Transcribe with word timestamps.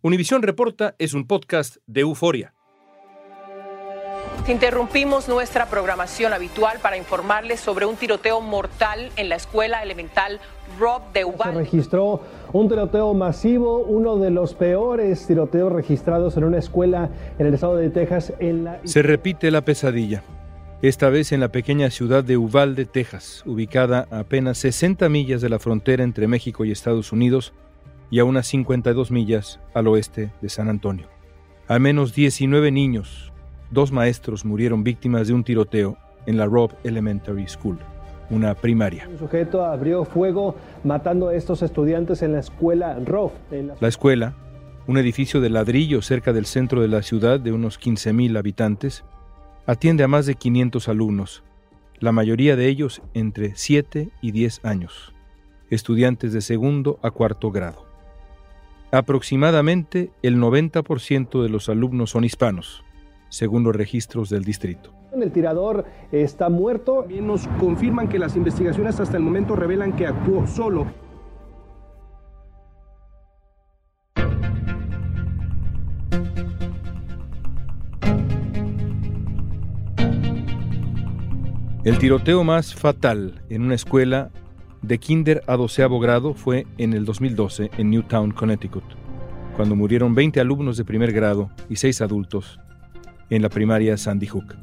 Univisión 0.00 0.42
Reporta 0.42 0.94
es 0.98 1.12
un 1.12 1.26
podcast 1.26 1.78
de 1.88 2.02
euforia. 2.02 2.54
Interrumpimos 4.46 5.28
nuestra 5.28 5.66
programación 5.66 6.32
habitual 6.32 6.78
para 6.80 6.96
informarles 6.96 7.58
sobre 7.58 7.84
un 7.84 7.96
tiroteo 7.96 8.40
mortal 8.40 9.10
en 9.16 9.28
la 9.28 9.34
escuela 9.34 9.82
elemental 9.82 10.38
Rob 10.78 11.02
de 11.12 11.24
Uvalde. 11.24 11.54
Se 11.54 11.58
registró 11.58 12.20
un 12.52 12.68
tiroteo 12.68 13.12
masivo, 13.12 13.80
uno 13.80 14.18
de 14.18 14.30
los 14.30 14.54
peores 14.54 15.26
tiroteos 15.26 15.72
registrados 15.72 16.36
en 16.36 16.44
una 16.44 16.58
escuela 16.58 17.10
en 17.36 17.48
el 17.48 17.54
estado 17.54 17.74
de 17.74 17.90
Texas. 17.90 18.32
En 18.38 18.64
la... 18.64 18.80
Se 18.84 19.02
repite 19.02 19.50
la 19.50 19.62
pesadilla. 19.62 20.22
Esta 20.80 21.08
vez 21.08 21.32
en 21.32 21.40
la 21.40 21.48
pequeña 21.48 21.90
ciudad 21.90 22.22
de 22.22 22.36
Uvalde, 22.36 22.84
Texas, 22.84 23.42
ubicada 23.46 24.06
a 24.12 24.20
apenas 24.20 24.58
60 24.58 25.08
millas 25.08 25.40
de 25.40 25.48
la 25.48 25.58
frontera 25.58 26.04
entre 26.04 26.28
México 26.28 26.64
y 26.64 26.70
Estados 26.70 27.10
Unidos 27.10 27.52
y 28.10 28.18
a 28.18 28.24
unas 28.24 28.46
52 28.46 29.10
millas 29.10 29.60
al 29.74 29.88
oeste 29.88 30.32
de 30.40 30.48
San 30.48 30.68
Antonio. 30.68 31.06
Al 31.66 31.80
menos 31.80 32.14
19 32.14 32.70
niños, 32.70 33.32
dos 33.70 33.92
maestros 33.92 34.44
murieron 34.44 34.84
víctimas 34.84 35.28
de 35.28 35.34
un 35.34 35.44
tiroteo 35.44 35.98
en 36.26 36.36
la 36.36 36.46
Robb 36.46 36.72
Elementary 36.84 37.46
School, 37.46 37.78
una 38.30 38.54
primaria. 38.54 39.06
Un 39.08 39.18
sujeto 39.18 39.64
abrió 39.64 40.04
fuego 40.04 40.54
matando 40.84 41.28
a 41.28 41.34
estos 41.34 41.62
estudiantes 41.62 42.22
en 42.22 42.32
la 42.32 42.40
escuela 42.40 42.98
Robb. 43.04 43.32
La... 43.50 43.74
la 43.78 43.88
escuela, 43.88 44.34
un 44.86 44.96
edificio 44.96 45.40
de 45.40 45.50
ladrillo 45.50 46.00
cerca 46.00 46.32
del 46.32 46.46
centro 46.46 46.80
de 46.80 46.88
la 46.88 47.02
ciudad 47.02 47.38
de 47.38 47.52
unos 47.52 47.78
15.000 47.78 48.38
habitantes, 48.38 49.04
atiende 49.66 50.04
a 50.04 50.08
más 50.08 50.24
de 50.24 50.34
500 50.34 50.88
alumnos, 50.88 51.42
la 52.00 52.12
mayoría 52.12 52.56
de 52.56 52.68
ellos 52.68 53.02
entre 53.12 53.54
7 53.54 54.10
y 54.22 54.30
10 54.30 54.64
años, 54.64 55.12
estudiantes 55.68 56.32
de 56.32 56.40
segundo 56.40 56.98
a 57.02 57.10
cuarto 57.10 57.50
grado. 57.50 57.87
Aproximadamente 58.90 60.10
el 60.22 60.38
90% 60.38 61.42
de 61.42 61.48
los 61.50 61.68
alumnos 61.68 62.10
son 62.10 62.24
hispanos, 62.24 62.84
según 63.28 63.62
los 63.62 63.76
registros 63.76 64.30
del 64.30 64.44
distrito. 64.44 64.94
El 65.14 65.30
tirador 65.30 65.84
está 66.10 66.48
muerto. 66.48 67.00
También 67.02 67.26
nos 67.26 67.46
confirman 67.60 68.08
que 68.08 68.18
las 68.18 68.34
investigaciones 68.36 68.98
hasta 68.98 69.18
el 69.18 69.22
momento 69.22 69.56
revelan 69.56 69.94
que 69.94 70.06
actuó 70.06 70.46
solo. 70.46 70.86
El 81.84 81.98
tiroteo 81.98 82.42
más 82.42 82.74
fatal 82.74 83.42
en 83.48 83.62
una 83.62 83.74
escuela 83.74 84.30
de 84.82 84.98
kinder 84.98 85.42
a 85.46 85.56
doceavo 85.56 86.00
grado 86.00 86.34
fue 86.34 86.66
en 86.78 86.92
el 86.92 87.04
2012 87.04 87.70
en 87.76 87.90
Newtown, 87.90 88.30
Connecticut, 88.30 88.84
cuando 89.56 89.74
murieron 89.74 90.14
20 90.14 90.40
alumnos 90.40 90.76
de 90.76 90.84
primer 90.84 91.12
grado 91.12 91.50
y 91.68 91.76
6 91.76 92.00
adultos 92.00 92.60
en 93.30 93.42
la 93.42 93.48
primaria 93.48 93.96
Sandy 93.96 94.26
Hook. 94.26 94.56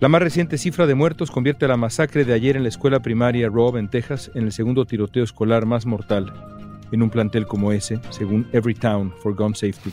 La 0.00 0.08
más 0.08 0.20
reciente 0.20 0.58
cifra 0.58 0.86
de 0.86 0.96
muertos 0.96 1.30
convierte 1.30 1.64
a 1.64 1.68
la 1.68 1.76
masacre 1.76 2.24
de 2.24 2.32
ayer 2.32 2.56
en 2.56 2.64
la 2.64 2.68
escuela 2.68 3.00
primaria 3.00 3.48
Robb 3.48 3.76
en 3.76 3.88
Texas 3.88 4.32
en 4.34 4.44
el 4.44 4.52
segundo 4.52 4.84
tiroteo 4.84 5.22
escolar 5.22 5.64
más 5.64 5.86
mortal 5.86 6.32
en 6.90 7.02
un 7.02 7.10
plantel 7.10 7.46
como 7.46 7.72
ese, 7.72 8.00
según 8.10 8.46
Everytown 8.52 9.12
for 9.22 9.34
Gun 9.34 9.54
Safety, 9.54 9.92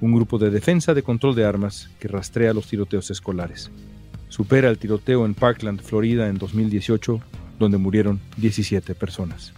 un 0.00 0.14
grupo 0.14 0.38
de 0.38 0.50
defensa 0.50 0.94
de 0.94 1.02
control 1.02 1.34
de 1.34 1.44
armas 1.44 1.88
que 2.00 2.08
rastrea 2.08 2.52
los 2.52 2.66
tiroteos 2.66 3.10
escolares. 3.10 3.70
Supera 4.28 4.68
el 4.68 4.78
tiroteo 4.78 5.24
en 5.24 5.34
Parkland, 5.34 5.82
Florida, 5.82 6.28
en 6.28 6.38
2018, 6.38 7.20
donde 7.62 7.78
murieron 7.78 8.20
17 8.36 8.94
personas. 8.94 9.52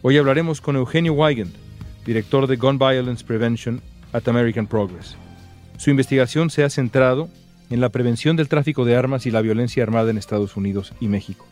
Hoy 0.00 0.16
hablaremos 0.16 0.60
con 0.60 0.76
Eugenio 0.76 1.12
Weigand, 1.12 1.52
director 2.06 2.46
de 2.46 2.56
Gun 2.56 2.78
Violence 2.78 3.24
Prevention 3.24 3.82
at 4.12 4.28
American 4.28 4.66
Progress. 4.66 5.16
Su 5.76 5.90
investigación 5.90 6.50
se 6.50 6.62
ha 6.64 6.70
centrado 6.70 7.28
en 7.68 7.80
la 7.80 7.88
prevención 7.88 8.36
del 8.36 8.48
tráfico 8.48 8.84
de 8.84 8.96
armas 8.96 9.26
y 9.26 9.30
la 9.30 9.40
violencia 9.40 9.82
armada 9.82 10.10
en 10.10 10.18
Estados 10.18 10.56
Unidos 10.56 10.92
y 11.00 11.08
México. 11.08 11.46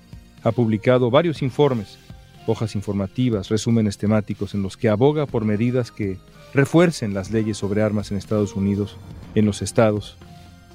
Ha 0.44 0.52
publicado 0.52 1.10
varios 1.10 1.42
informes, 1.42 1.98
hojas 2.46 2.76
informativas, 2.76 3.48
resúmenes 3.48 3.98
temáticos 3.98 4.54
en 4.54 4.62
los 4.62 4.76
que 4.76 4.88
aboga 4.88 5.26
por 5.26 5.44
medidas 5.44 5.90
que 5.90 6.18
refuercen 6.54 7.14
las 7.14 7.30
leyes 7.30 7.56
sobre 7.56 7.82
armas 7.82 8.10
en 8.10 8.18
Estados 8.18 8.54
Unidos, 8.54 8.96
en 9.34 9.44
los 9.44 9.62
estados 9.62 10.16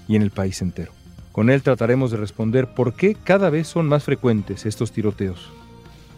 y 0.08 0.16
en 0.16 0.22
el 0.22 0.32
país 0.32 0.62
entero. 0.62 0.92
Con 1.36 1.50
él 1.50 1.64
trataremos 1.64 2.12
de 2.12 2.18
responder 2.18 2.74
por 2.74 2.94
qué 2.94 3.14
cada 3.14 3.50
vez 3.50 3.68
son 3.68 3.90
más 3.90 4.06
frecuentes 4.06 4.66
estos 4.66 4.94
tiroteos, 4.94 5.52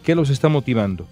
qué 0.04 0.14
los 0.14 0.30
está 0.30 0.48
motivando 0.48 1.08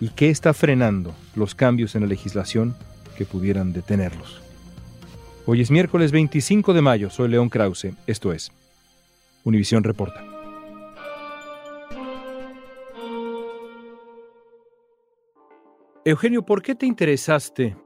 y 0.00 0.08
qué 0.08 0.30
está 0.30 0.52
frenando 0.52 1.14
los 1.36 1.54
cambios 1.54 1.94
en 1.94 2.00
la 2.00 2.08
legislación 2.08 2.74
que 3.16 3.24
pudieran 3.24 3.72
detenerlos. 3.72 4.42
Hoy 5.46 5.60
es 5.60 5.70
miércoles 5.70 6.10
25 6.10 6.74
de 6.74 6.82
mayo, 6.82 7.08
soy 7.08 7.28
León 7.28 7.50
Krause, 7.50 7.92
esto 8.08 8.32
es 8.32 8.50
Univisión 9.44 9.84
Reporta. 9.84 10.24
Eugenio, 16.04 16.44
¿por 16.44 16.62
qué 16.62 16.74
te 16.74 16.86
interesaste 16.86 17.76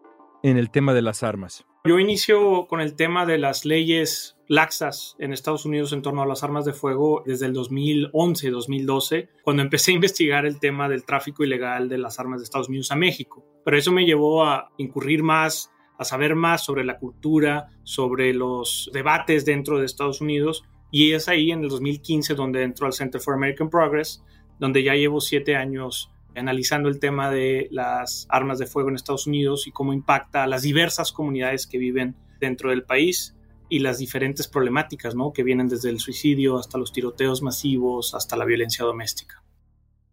en 0.43 0.57
el 0.57 0.71
tema 0.71 0.95
de 0.95 1.03
las 1.03 1.23
armas? 1.23 1.67
Yo 1.89 1.99
inicio 1.99 2.67
con 2.67 2.83
el 2.83 2.97
tema 2.97 3.25
de 3.25 3.39
las 3.39 3.65
leyes 3.65 4.37
laxas 4.47 5.17
en 5.19 5.33
Estados 5.33 5.65
Unidos 5.65 5.95
en 5.95 6.03
torno 6.03 6.21
a 6.21 6.27
las 6.27 6.45
armas 6.45 6.67
de 6.67 6.75
fuego 6.75 7.23
desde 7.25 7.47
el 7.47 7.55
2011-2012, 7.55 9.31
cuando 9.43 9.63
empecé 9.63 9.93
a 9.93 9.95
investigar 9.95 10.45
el 10.45 10.61
tema 10.61 10.87
del 10.91 11.07
tráfico 11.07 11.45
ilegal 11.45 11.89
de 11.89 11.97
las 11.97 12.21
armas 12.21 12.41
de 12.41 12.45
Estados 12.45 12.69
Unidos 12.69 12.93
a 12.93 12.97
México. 12.97 13.43
Pero 13.65 13.79
eso 13.79 13.91
me 13.91 14.05
llevó 14.05 14.45
a 14.45 14.71
incurrir 14.77 15.23
más, 15.23 15.71
a 15.97 16.05
saber 16.05 16.35
más 16.35 16.63
sobre 16.63 16.85
la 16.85 16.99
cultura, 16.99 17.71
sobre 17.85 18.35
los 18.35 18.91
debates 18.93 19.47
dentro 19.47 19.79
de 19.79 19.87
Estados 19.87 20.21
Unidos, 20.21 20.65
y 20.93 21.13
es 21.13 21.27
ahí 21.27 21.53
en 21.53 21.63
el 21.63 21.71
2015 21.71 22.35
donde 22.35 22.65
entro 22.65 22.85
al 22.87 22.93
Center 22.93 23.19
for 23.19 23.33
American 23.33 23.71
Progress, 23.71 24.23
donde 24.59 24.83
ya 24.83 24.93
llevo 24.93 25.23
siete 25.23 25.57
años 25.57 26.13
analizando 26.39 26.89
el 26.89 27.01
tema 27.01 27.31
de 27.31 27.69
las 27.71 28.27
armas 28.29 28.59
de 28.59 28.67
fuego 28.67 28.89
en 28.89 28.95
Estados 28.95 29.27
Unidos 29.27 29.67
y 29.67 29.73
cómo 29.73 29.93
impacta 29.93 30.45
a 30.45 30.47
las 30.47 30.63
diversas 30.63 31.13
comunidades 31.13 31.67
que 31.67 31.79
viven 31.79 32.17
dentro 32.41 32.71
del 32.71 32.85
país 32.85 33.37
y 33.69 33.81
las 33.81 33.99
diferentes 33.99 34.49
problemáticas 34.49 35.15
¿no? 35.15 35.33
que 35.33 35.43
vienen 35.43 35.69
desde 35.69 35.91
el 35.91 35.99
suicidio 35.99 36.59
hasta 36.59 36.79
los 36.79 36.93
tiroteos 36.93 37.43
masivos, 37.43 38.15
hasta 38.15 38.37
la 38.37 38.45
violencia 38.45 38.85
doméstica. 38.85 39.43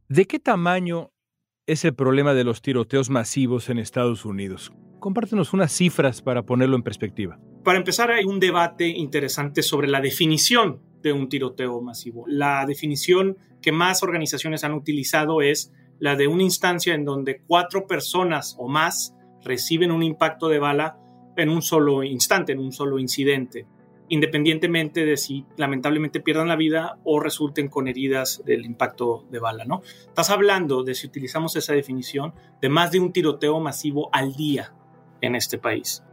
¿De 0.08 0.25
qué 0.25 0.40
tamaño 0.40 1.12
es 1.66 1.85
el 1.85 1.96
problema 1.96 2.34
de 2.34 2.44
los 2.44 2.62
tiroteos 2.62 3.09
masivos 3.09 3.69
en 3.69 3.80
Estados 3.80 4.25
Unidos? 4.25 4.72
Compártenos 5.00 5.53
unas 5.53 5.72
cifras 5.72 6.22
para 6.22 6.44
ponerlo 6.44 6.75
en 6.75 6.84
perspectiva. 6.84 7.40
Para 7.64 7.78
empezar, 7.78 8.12
hay 8.12 8.25
un 8.25 8.40
debate 8.40 8.88
interesante 8.88 9.64
sobre 9.64 9.88
la 9.88 10.02
definición 10.02 10.81
de 11.02 11.14
un 11.14 11.30
tiroteo 11.30 11.81
masivo. 11.81 12.25
La 12.28 12.66
definición 12.66 13.38
que 13.62 13.72
más 13.72 14.03
organizaciones 14.03 14.64
han 14.64 14.74
utilizado 14.74 15.41
es 15.41 15.72
la 16.00 16.16
de 16.16 16.28
una 16.28 16.44
instancia 16.44 16.94
en 16.94 17.06
donde 17.06 17.41
cuatro 17.47 17.88
personas 17.88 18.56
o 18.59 18.67
más 18.67 19.16
reciben 19.44 19.91
un 19.91 20.03
impacto 20.03 20.47
de 20.47 20.59
bala 20.59 20.97
en 21.37 21.49
un 21.49 21.61
solo 21.61 22.03
instante, 22.03 22.53
en 22.53 22.59
un 22.59 22.72
solo 22.72 22.99
incidente, 22.99 23.67
independientemente 24.09 25.05
de 25.05 25.17
si 25.17 25.46
lamentablemente 25.58 26.20
pierdan 26.20 26.47
la 26.47 26.55
vida 26.55 26.99
o 27.03 27.20
resulten 27.20 27.70
con 27.70 27.87
heridas 27.87 28.41
del 28.46 28.66
impacto 28.66 29.25
de 29.31 29.40
bala, 29.40 29.66
¿no? 29.66 29.81
Estás 30.08 30.29
hablando 30.29 30.84
de, 30.84 30.96
si 30.96 31.08
utilizamos 31.08 31.55
esa 31.55 31.73
definición, 31.73 32.34
de 32.61 32.70
más 32.70 32.91
de 32.91 32.99
un 32.99 33.11
tiroteo 33.11 33.59
masivo 33.59 34.09
al 34.11 34.35
día 34.35 34.73
en 35.22 35.35
este 35.35 35.58
país, 35.58 36.03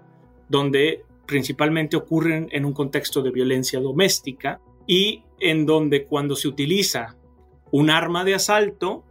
donde 0.49 1.05
principalmente 1.27 1.97
ocurren 1.97 2.49
en 2.51 2.65
un 2.65 2.73
contexto 2.73 3.23
de 3.23 3.31
violencia 3.31 3.81
doméstica 3.81 4.61
y 4.87 5.25
en 5.39 5.67
donde 5.67 6.07
cuando 6.07 6.37
se 6.37 6.49
utiliza 6.49 7.17
un 7.71 7.91
arma 7.91 8.25
de 8.25 8.35
asalto, 8.35 9.05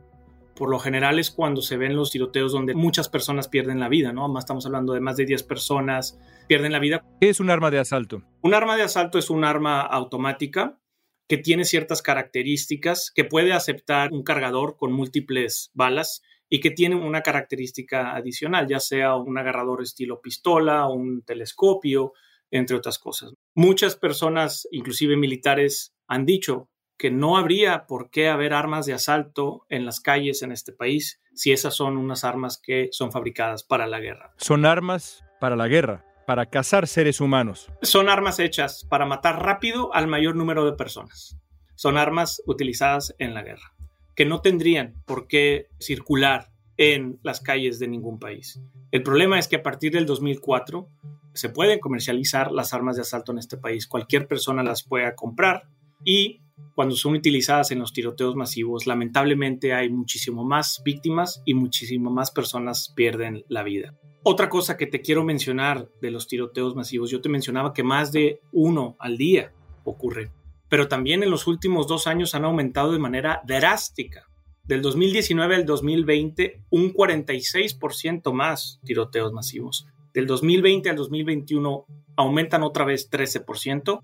por 0.56 0.69
lo 0.69 0.80
general 0.80 1.19
es 1.19 1.31
cuando 1.31 1.62
se 1.62 1.77
ven 1.77 1.95
los 1.95 2.12
tiroteos 2.12 2.51
donde 2.51 2.74
muchas 2.74 3.09
personas 3.09 3.48
pierden 3.48 3.80
la 3.80 3.89
vida, 3.89 4.13
¿no? 4.13 4.27
Más 4.27 4.44
estamos 4.44 4.65
hablando 4.65 4.94
de 4.94 5.00
más 5.00 5.18
de 5.18 5.25
10 5.25 5.44
personas 5.44 6.19
pierden 6.48 6.71
la 6.71 6.80
vida. 6.80 7.03
¿Qué 7.19 7.30
es 7.30 7.39
un 7.39 7.50
arma 7.50 7.71
de 7.71 7.80
asalto? 7.80 8.24
Un 8.42 8.53
arma 8.53 8.75
de 8.75 8.83
asalto 8.83 9.18
es 9.18 9.30
un 9.30 9.44
arma 9.44 9.81
automática 9.81 10.80
que 11.27 11.38
tiene 11.38 11.63
ciertas 11.63 12.01
características, 12.01 13.12
que 13.15 13.24
puede 13.24 13.53
aceptar 13.53 14.12
un 14.12 14.24
cargador 14.24 14.75
con 14.75 14.92
múltiples 14.92 15.71
balas 15.74 16.21
y 16.50 16.59
que 16.59 16.71
tienen 16.71 17.00
una 17.00 17.21
característica 17.21 18.13
adicional, 18.13 18.68
ya 18.68 18.81
sea 18.81 19.15
un 19.15 19.38
agarrador 19.38 19.81
estilo 19.81 20.19
pistola, 20.19 20.89
un 20.89 21.24
telescopio, 21.24 22.12
entre 22.51 22.75
otras 22.75 23.00
cosas. 23.00 23.33
Muchas 23.56 23.95
personas, 23.95 24.68
inclusive 24.71 25.15
militares, 25.15 25.95
han 26.07 26.25
dicho 26.25 26.69
que 27.01 27.09
no 27.09 27.36
habría 27.36 27.88
por 27.88 28.12
qué 28.12 28.30
haber 28.30 28.53
armas 28.53 28.86
de 28.86 28.94
asalto 28.94 29.65
en 29.69 29.86
las 29.86 30.00
calles 30.01 30.44
en 30.44 30.51
este 30.51 30.71
país 30.71 31.19
si 31.33 31.51
esas 31.51 31.74
son 31.74 31.98
unas 31.98 32.24
armas 32.24 32.62
que 32.63 32.89
son 32.92 33.12
fabricadas 33.12 33.63
para 33.63 33.88
la 33.88 34.00
guerra. 34.00 34.36
Son 34.38 34.68
armas 34.68 35.25
para 35.39 35.56
la 35.56 35.68
guerra, 35.68 36.06
para 36.27 36.45
cazar 36.45 36.88
seres 36.88 37.19
humanos. 37.19 37.71
Son 37.81 38.07
armas 38.07 38.38
hechas 38.38 38.86
para 38.88 39.07
matar 39.07 39.44
rápido 39.44 39.92
al 39.95 40.06
mayor 40.06 40.36
número 40.36 40.63
de 40.63 40.74
personas. 40.74 41.39
Son 41.74 41.98
armas 41.98 42.44
utilizadas 42.45 43.15
en 43.18 43.33
la 43.33 43.42
guerra 43.42 43.74
que 44.15 44.25
no 44.25 44.42
tendrían 44.42 45.01
por 45.07 45.25
qué 45.25 45.69
circular 45.80 46.51
en 46.77 47.19
las 47.24 47.42
calles 47.42 47.80
de 47.80 47.88
ningún 47.88 48.19
país. 48.19 48.62
El 48.92 49.01
problema 49.01 49.39
es 49.39 49.48
que 49.48 49.56
a 49.56 49.63
partir 49.63 49.92
del 49.92 50.06
2004 50.06 50.88
se 51.33 51.50
pueden 51.50 51.80
comercializar 51.80 52.51
las 52.51 52.75
armas 52.75 52.98
de 52.98 53.01
asalto 53.01 53.31
en 53.31 53.39
este 53.39 53.57
país. 53.57 53.88
Cualquier 53.88 54.27
persona 54.27 54.62
las 54.62 54.83
pueda 54.83 55.15
comprar 55.15 55.63
y 56.03 56.42
cuando 56.75 56.95
son 56.95 57.13
utilizadas 57.13 57.71
en 57.71 57.80
los 57.80 57.94
tiroteos 57.94 58.36
masivos, 58.36 58.88
lamentablemente 58.88 59.74
hay 59.74 59.89
muchísimo 59.89 60.44
más 60.44 60.81
víctimas 60.83 61.42
y 61.45 61.53
muchísimo 61.53 62.09
más 62.09 62.31
personas 62.31 62.94
pierden 62.95 63.44
la 63.48 63.63
vida. 63.63 63.95
Otra 64.24 64.50
cosa 64.50 64.77
que 64.77 64.88
te 64.88 65.01
quiero 65.01 65.24
mencionar 65.24 65.89
de 66.01 66.12
los 66.12 66.27
tiroteos 66.27 66.75
masivos, 66.75 67.09
yo 67.09 67.21
te 67.21 67.30
mencionaba 67.30 67.74
que 67.74 67.83
más 67.83 68.12
de 68.12 68.39
uno 68.51 68.95
al 69.00 69.18
día 69.18 69.51
ocurre 69.83 70.31
pero 70.71 70.88
también 70.88 71.21
en 71.21 71.30
los 71.30 71.48
últimos 71.48 71.86
dos 71.86 72.07
años 72.07 72.33
han 72.33 72.45
aumentado 72.45 72.94
de 72.94 72.98
manera 72.98 73.42
drástica. 73.45 74.30
Del 74.63 74.81
2019 74.81 75.56
al 75.57 75.65
2020, 75.65 76.62
un 76.69 76.94
46% 76.94 78.31
más 78.31 78.80
tiroteos 78.86 79.33
masivos. 79.33 79.86
Del 80.13 80.27
2020 80.27 80.89
al 80.89 80.95
2021 80.95 81.86
aumentan 82.15 82.63
otra 82.63 82.86
vez 82.86 83.12
13%. 83.12 84.01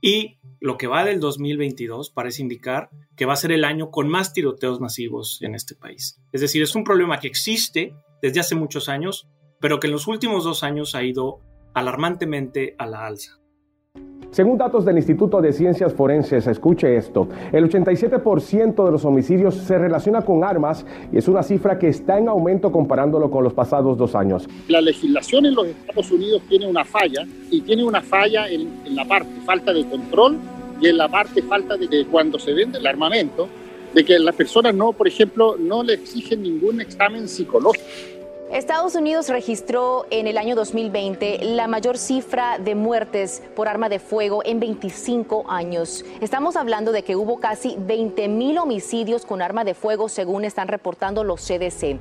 Y 0.00 0.38
lo 0.60 0.76
que 0.76 0.86
va 0.86 1.04
del 1.04 1.20
2022 1.20 2.10
parece 2.10 2.42
indicar 2.42 2.90
que 3.16 3.26
va 3.26 3.34
a 3.34 3.36
ser 3.36 3.52
el 3.52 3.64
año 3.64 3.90
con 3.90 4.08
más 4.08 4.32
tiroteos 4.32 4.80
masivos 4.80 5.40
en 5.42 5.54
este 5.54 5.74
país. 5.74 6.20
Es 6.32 6.40
decir, 6.40 6.62
es 6.62 6.74
un 6.74 6.84
problema 6.84 7.18
que 7.20 7.28
existe 7.28 7.94
desde 8.22 8.40
hace 8.40 8.54
muchos 8.54 8.88
años, 8.88 9.28
pero 9.60 9.80
que 9.80 9.86
en 9.86 9.92
los 9.92 10.06
últimos 10.06 10.44
dos 10.44 10.62
años 10.62 10.94
ha 10.94 11.02
ido 11.02 11.40
alarmantemente 11.74 12.74
a 12.78 12.86
la 12.86 13.06
alza. 13.06 13.39
Según 14.40 14.56
datos 14.56 14.86
del 14.86 14.96
Instituto 14.96 15.42
de 15.42 15.52
Ciencias 15.52 15.92
Forenses, 15.92 16.46
escuche 16.46 16.96
esto, 16.96 17.28
el 17.52 17.68
87% 17.68 18.84
de 18.86 18.90
los 18.90 19.04
homicidios 19.04 19.54
se 19.56 19.76
relaciona 19.76 20.22
con 20.22 20.44
armas 20.44 20.86
y 21.12 21.18
es 21.18 21.28
una 21.28 21.42
cifra 21.42 21.78
que 21.78 21.88
está 21.88 22.16
en 22.16 22.28
aumento 22.28 22.72
comparándolo 22.72 23.30
con 23.30 23.44
los 23.44 23.52
pasados 23.52 23.98
dos 23.98 24.14
años. 24.14 24.48
La 24.68 24.80
legislación 24.80 25.44
en 25.44 25.54
los 25.56 25.66
Estados 25.66 26.10
Unidos 26.12 26.42
tiene 26.48 26.66
una 26.68 26.86
falla 26.86 27.26
y 27.50 27.60
tiene 27.60 27.84
una 27.84 28.00
falla 28.00 28.48
en, 28.48 28.70
la 28.94 29.04
parte 29.04 29.32
falta 29.44 29.74
de 29.74 29.84
control 29.84 30.38
y 30.80 30.86
en 30.86 30.96
la 30.96 31.08
parte 31.08 31.42
falta 31.42 31.76
de 31.76 32.06
cuando 32.06 32.38
se 32.38 32.54
vende 32.54 32.78
el 32.78 32.86
armamento, 32.86 33.46
de 33.92 34.04
que 34.04 34.18
las 34.18 34.36
personas 34.36 34.74
no, 34.74 34.92
por 34.92 35.08
ejemplo, 35.08 35.56
no 35.58 35.82
le 35.82 35.94
exigen 35.94 36.42
ningún 36.42 36.80
examen 36.80 37.28
psicológico. 37.28 37.84
Estados 38.52 38.96
Unidos 38.96 39.28
registró 39.28 40.06
en 40.10 40.26
el 40.26 40.36
año 40.36 40.56
2020 40.56 41.38
la 41.54 41.68
mayor 41.68 41.96
cifra 41.96 42.58
de 42.58 42.74
muertes 42.74 43.44
por 43.54 43.68
arma 43.68 43.88
de 43.88 44.00
fuego 44.00 44.42
en 44.44 44.58
25 44.58 45.48
años. 45.48 46.04
Estamos 46.20 46.56
hablando 46.56 46.90
de 46.90 47.04
que 47.04 47.14
hubo 47.14 47.38
casi 47.38 47.76
20 47.78 48.26
mil 48.26 48.58
homicidios 48.58 49.24
con 49.24 49.40
arma 49.40 49.62
de 49.62 49.74
fuego 49.74 50.08
según 50.08 50.44
están 50.44 50.66
reportando 50.66 51.22
los 51.22 51.46
CDC. 51.46 52.00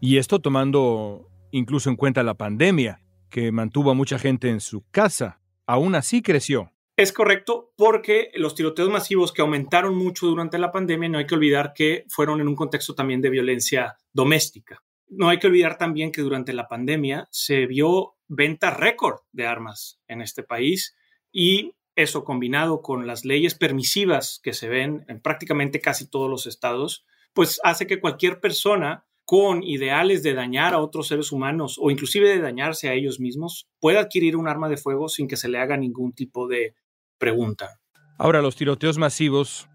Y 0.00 0.18
esto 0.18 0.38
tomando 0.38 1.30
incluso 1.50 1.88
en 1.88 1.96
cuenta 1.96 2.22
la 2.22 2.34
pandemia, 2.34 3.00
que 3.30 3.52
mantuvo 3.52 3.90
a 3.90 3.94
mucha 3.94 4.18
gente 4.18 4.50
en 4.50 4.60
su 4.60 4.84
casa. 4.90 5.40
Aún 5.66 5.94
así 5.94 6.20
creció. 6.20 6.73
Es 6.96 7.12
correcto, 7.12 7.72
porque 7.76 8.30
los 8.34 8.54
tiroteos 8.54 8.88
masivos 8.88 9.32
que 9.32 9.42
aumentaron 9.42 9.96
mucho 9.96 10.26
durante 10.26 10.58
la 10.58 10.70
pandemia, 10.70 11.08
no 11.08 11.18
hay 11.18 11.26
que 11.26 11.34
olvidar 11.34 11.72
que 11.74 12.04
fueron 12.08 12.40
en 12.40 12.46
un 12.46 12.54
contexto 12.54 12.94
también 12.94 13.20
de 13.20 13.30
violencia 13.30 13.98
doméstica. 14.12 14.80
No 15.08 15.28
hay 15.28 15.40
que 15.40 15.48
olvidar 15.48 15.76
también 15.76 16.12
que 16.12 16.22
durante 16.22 16.52
la 16.52 16.68
pandemia 16.68 17.26
se 17.32 17.66
vio 17.66 18.14
venta 18.28 18.70
récord 18.70 19.18
de 19.32 19.44
armas 19.44 19.98
en 20.06 20.22
este 20.22 20.44
país 20.44 20.94
y 21.32 21.72
eso 21.96 22.24
combinado 22.24 22.80
con 22.80 23.08
las 23.08 23.24
leyes 23.24 23.56
permisivas 23.56 24.40
que 24.40 24.52
se 24.52 24.68
ven 24.68 25.04
en 25.08 25.20
prácticamente 25.20 25.80
casi 25.80 26.08
todos 26.08 26.30
los 26.30 26.46
estados, 26.46 27.04
pues 27.32 27.60
hace 27.64 27.88
que 27.88 28.00
cualquier 28.00 28.38
persona 28.38 29.04
con 29.24 29.62
ideales 29.62 30.22
de 30.22 30.34
dañar 30.34 30.74
a 30.74 30.80
otros 30.80 31.08
seres 31.08 31.32
humanos 31.32 31.76
o 31.80 31.90
inclusive 31.90 32.28
de 32.28 32.40
dañarse 32.40 32.88
a 32.88 32.94
ellos 32.94 33.20
mismos 33.20 33.66
pueda 33.80 34.00
adquirir 34.00 34.36
un 34.36 34.48
arma 34.48 34.68
de 34.68 34.76
fuego 34.76 35.08
sin 35.08 35.26
que 35.26 35.36
se 35.36 35.48
le 35.48 35.58
haga 35.58 35.76
ningún 35.76 36.12
tipo 36.12 36.46
de 36.46 36.74
pregunta. 37.18 37.78
Ahora, 38.18 38.42
los 38.42 38.56
tiroteos 38.56 38.98
masivos 38.98 39.68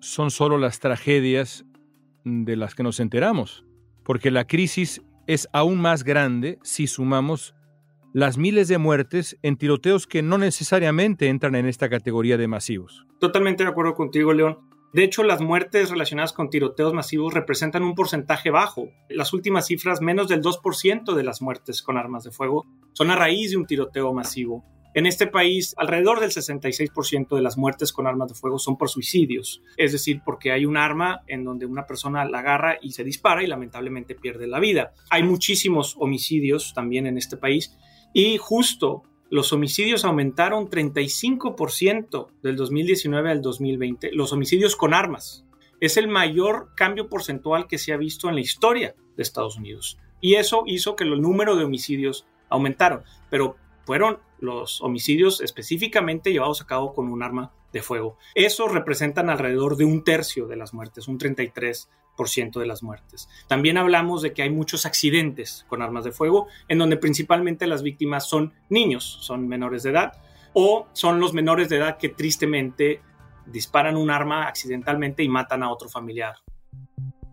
son 0.00 0.30
solo 0.30 0.58
las 0.58 0.80
tragedias 0.80 1.64
de 2.24 2.56
las 2.56 2.74
que 2.74 2.82
nos 2.82 3.00
enteramos, 3.00 3.64
porque 4.04 4.30
la 4.30 4.46
crisis 4.46 5.02
es 5.26 5.48
aún 5.52 5.80
más 5.80 6.04
grande 6.04 6.58
si 6.62 6.86
sumamos 6.86 7.54
las 8.14 8.38
miles 8.38 8.68
de 8.68 8.78
muertes 8.78 9.38
en 9.42 9.56
tiroteos 9.56 10.06
que 10.06 10.22
no 10.22 10.38
necesariamente 10.38 11.28
entran 11.28 11.54
en 11.54 11.66
esta 11.66 11.88
categoría 11.88 12.38
de 12.38 12.48
masivos. 12.48 13.06
Totalmente 13.20 13.64
de 13.64 13.70
acuerdo 13.70 13.94
contigo, 13.94 14.32
León. 14.32 14.58
De 14.94 15.04
hecho, 15.04 15.22
las 15.22 15.42
muertes 15.42 15.90
relacionadas 15.90 16.32
con 16.32 16.48
tiroteos 16.48 16.94
masivos 16.94 17.34
representan 17.34 17.82
un 17.82 17.94
porcentaje 17.94 18.50
bajo. 18.50 18.88
Las 19.10 19.34
últimas 19.34 19.66
cifras, 19.66 20.00
menos 20.00 20.28
del 20.28 20.40
2% 20.40 21.14
de 21.14 21.22
las 21.22 21.42
muertes 21.42 21.82
con 21.82 21.98
armas 21.98 22.24
de 22.24 22.30
fuego, 22.30 22.64
son 22.94 23.10
a 23.10 23.16
raíz 23.16 23.50
de 23.50 23.58
un 23.58 23.66
tiroteo 23.66 24.14
masivo. 24.14 24.64
En 24.94 25.06
este 25.06 25.26
país, 25.26 25.74
alrededor 25.76 26.18
del 26.20 26.30
66% 26.30 27.36
de 27.36 27.42
las 27.42 27.58
muertes 27.58 27.92
con 27.92 28.06
armas 28.06 28.28
de 28.28 28.34
fuego 28.34 28.58
son 28.58 28.76
por 28.78 28.88
suicidios, 28.88 29.62
es 29.76 29.92
decir, 29.92 30.22
porque 30.24 30.50
hay 30.50 30.64
un 30.64 30.76
arma 30.76 31.22
en 31.26 31.44
donde 31.44 31.66
una 31.66 31.86
persona 31.86 32.24
la 32.24 32.38
agarra 32.38 32.78
y 32.80 32.92
se 32.92 33.04
dispara 33.04 33.42
y 33.42 33.46
lamentablemente 33.46 34.14
pierde 34.14 34.46
la 34.46 34.60
vida. 34.60 34.94
Hay 35.10 35.22
muchísimos 35.22 35.94
homicidios 35.98 36.72
también 36.74 37.06
en 37.06 37.18
este 37.18 37.36
país 37.36 37.76
y 38.14 38.38
justo 38.38 39.02
los 39.30 39.52
homicidios 39.52 40.06
aumentaron 40.06 40.70
35% 40.70 42.28
del 42.42 42.56
2019 42.56 43.30
al 43.30 43.42
2020, 43.42 44.12
los 44.12 44.32
homicidios 44.32 44.74
con 44.74 44.94
armas. 44.94 45.44
Es 45.80 45.98
el 45.98 46.08
mayor 46.08 46.70
cambio 46.74 47.08
porcentual 47.08 47.66
que 47.68 47.78
se 47.78 47.92
ha 47.92 47.98
visto 47.98 48.28
en 48.28 48.36
la 48.36 48.40
historia 48.40 48.94
de 49.16 49.22
Estados 49.22 49.58
Unidos. 49.58 49.98
Y 50.20 50.34
eso 50.34 50.64
hizo 50.66 50.96
que 50.96 51.04
el 51.04 51.20
número 51.20 51.56
de 51.56 51.64
homicidios 51.64 52.26
aumentaron. 52.48 53.02
Pero 53.30 53.56
fueron 53.88 54.18
los 54.38 54.82
homicidios 54.82 55.40
específicamente 55.40 56.30
llevados 56.30 56.60
a 56.60 56.66
cabo 56.66 56.92
con 56.92 57.10
un 57.10 57.22
arma 57.22 57.52
de 57.72 57.80
fuego. 57.80 58.18
Esos 58.34 58.70
representan 58.70 59.30
alrededor 59.30 59.78
de 59.78 59.86
un 59.86 60.04
tercio 60.04 60.46
de 60.46 60.56
las 60.56 60.74
muertes, 60.74 61.08
un 61.08 61.18
33% 61.18 61.88
de 62.60 62.66
las 62.66 62.82
muertes. 62.82 63.30
También 63.46 63.78
hablamos 63.78 64.20
de 64.20 64.34
que 64.34 64.42
hay 64.42 64.50
muchos 64.50 64.84
accidentes 64.84 65.64
con 65.68 65.80
armas 65.80 66.04
de 66.04 66.12
fuego, 66.12 66.48
en 66.68 66.76
donde 66.76 66.98
principalmente 66.98 67.66
las 67.66 67.82
víctimas 67.82 68.28
son 68.28 68.52
niños, 68.68 69.20
son 69.22 69.48
menores 69.48 69.84
de 69.84 69.90
edad, 69.92 70.20
o 70.52 70.86
son 70.92 71.18
los 71.18 71.32
menores 71.32 71.70
de 71.70 71.78
edad 71.78 71.96
que 71.96 72.10
tristemente 72.10 73.00
disparan 73.46 73.96
un 73.96 74.10
arma 74.10 74.48
accidentalmente 74.48 75.22
y 75.22 75.30
matan 75.30 75.62
a 75.62 75.72
otro 75.72 75.88
familiar. 75.88 76.36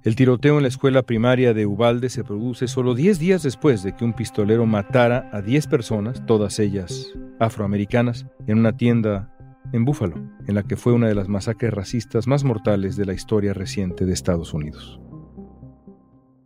El 0.05 0.15
tiroteo 0.15 0.57
en 0.57 0.61
la 0.61 0.67
escuela 0.67 1.01
primaria 1.01 1.55
de 1.55 1.65
Ubalde 1.65 2.09
se 2.09 2.23
produce 2.23 2.67
solo 2.67 2.93
10 2.93 3.17
días 3.17 3.41
después 3.41 3.81
de 3.81 3.95
que 3.95 4.05
un 4.05 4.13
pistolero 4.13 4.67
matara 4.67 5.31
a 5.33 5.41
10 5.41 5.65
personas, 5.65 6.23
todas 6.27 6.59
ellas 6.59 7.11
afroamericanas, 7.39 8.27
en 8.45 8.59
una 8.59 8.77
tienda 8.77 9.35
en 9.73 9.83
Búfalo, 9.83 10.17
en 10.47 10.53
la 10.53 10.61
que 10.61 10.75
fue 10.75 10.93
una 10.93 11.07
de 11.07 11.15
las 11.15 11.27
masacres 11.27 11.73
racistas 11.73 12.27
más 12.27 12.43
mortales 12.43 12.97
de 12.97 13.05
la 13.07 13.13
historia 13.13 13.55
reciente 13.55 14.05
de 14.05 14.13
Estados 14.13 14.53
Unidos. 14.53 15.01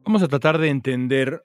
Vamos 0.06 0.24
a 0.24 0.30
tratar 0.30 0.58
de 0.58 0.70
entender 0.70 1.44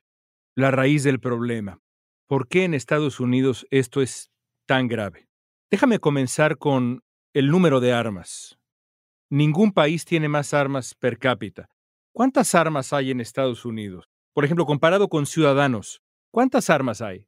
la 0.55 0.71
raíz 0.71 1.03
del 1.03 1.19
problema. 1.19 1.81
¿Por 2.29 2.47
qué 2.47 2.63
en 2.63 2.75
Estados 2.75 3.19
Unidos 3.19 3.67
esto 3.73 4.01
es 4.01 4.31
tan 4.67 4.87
grave? 4.87 5.27
Déjame 5.69 5.99
comenzar 5.99 6.59
con 6.59 7.03
el 7.33 7.49
número 7.49 7.81
de 7.81 7.93
armas. 7.93 8.57
Ningún 9.31 9.73
país 9.73 10.05
tiene 10.05 10.29
más 10.29 10.55
armas 10.55 10.95
per 10.95 11.19
cápita. 11.19 11.74
¿Cuántas 12.17 12.55
armas 12.55 12.93
hay 12.93 13.11
en 13.11 13.21
Estados 13.21 13.65
Unidos? 13.65 14.09
Por 14.33 14.45
ejemplo, 14.45 14.67
comparado 14.67 15.09
con 15.09 15.27
ciudadanos, 15.27 16.01
¿cuántas 16.31 16.71
armas 16.71 17.03
hay? 17.03 17.27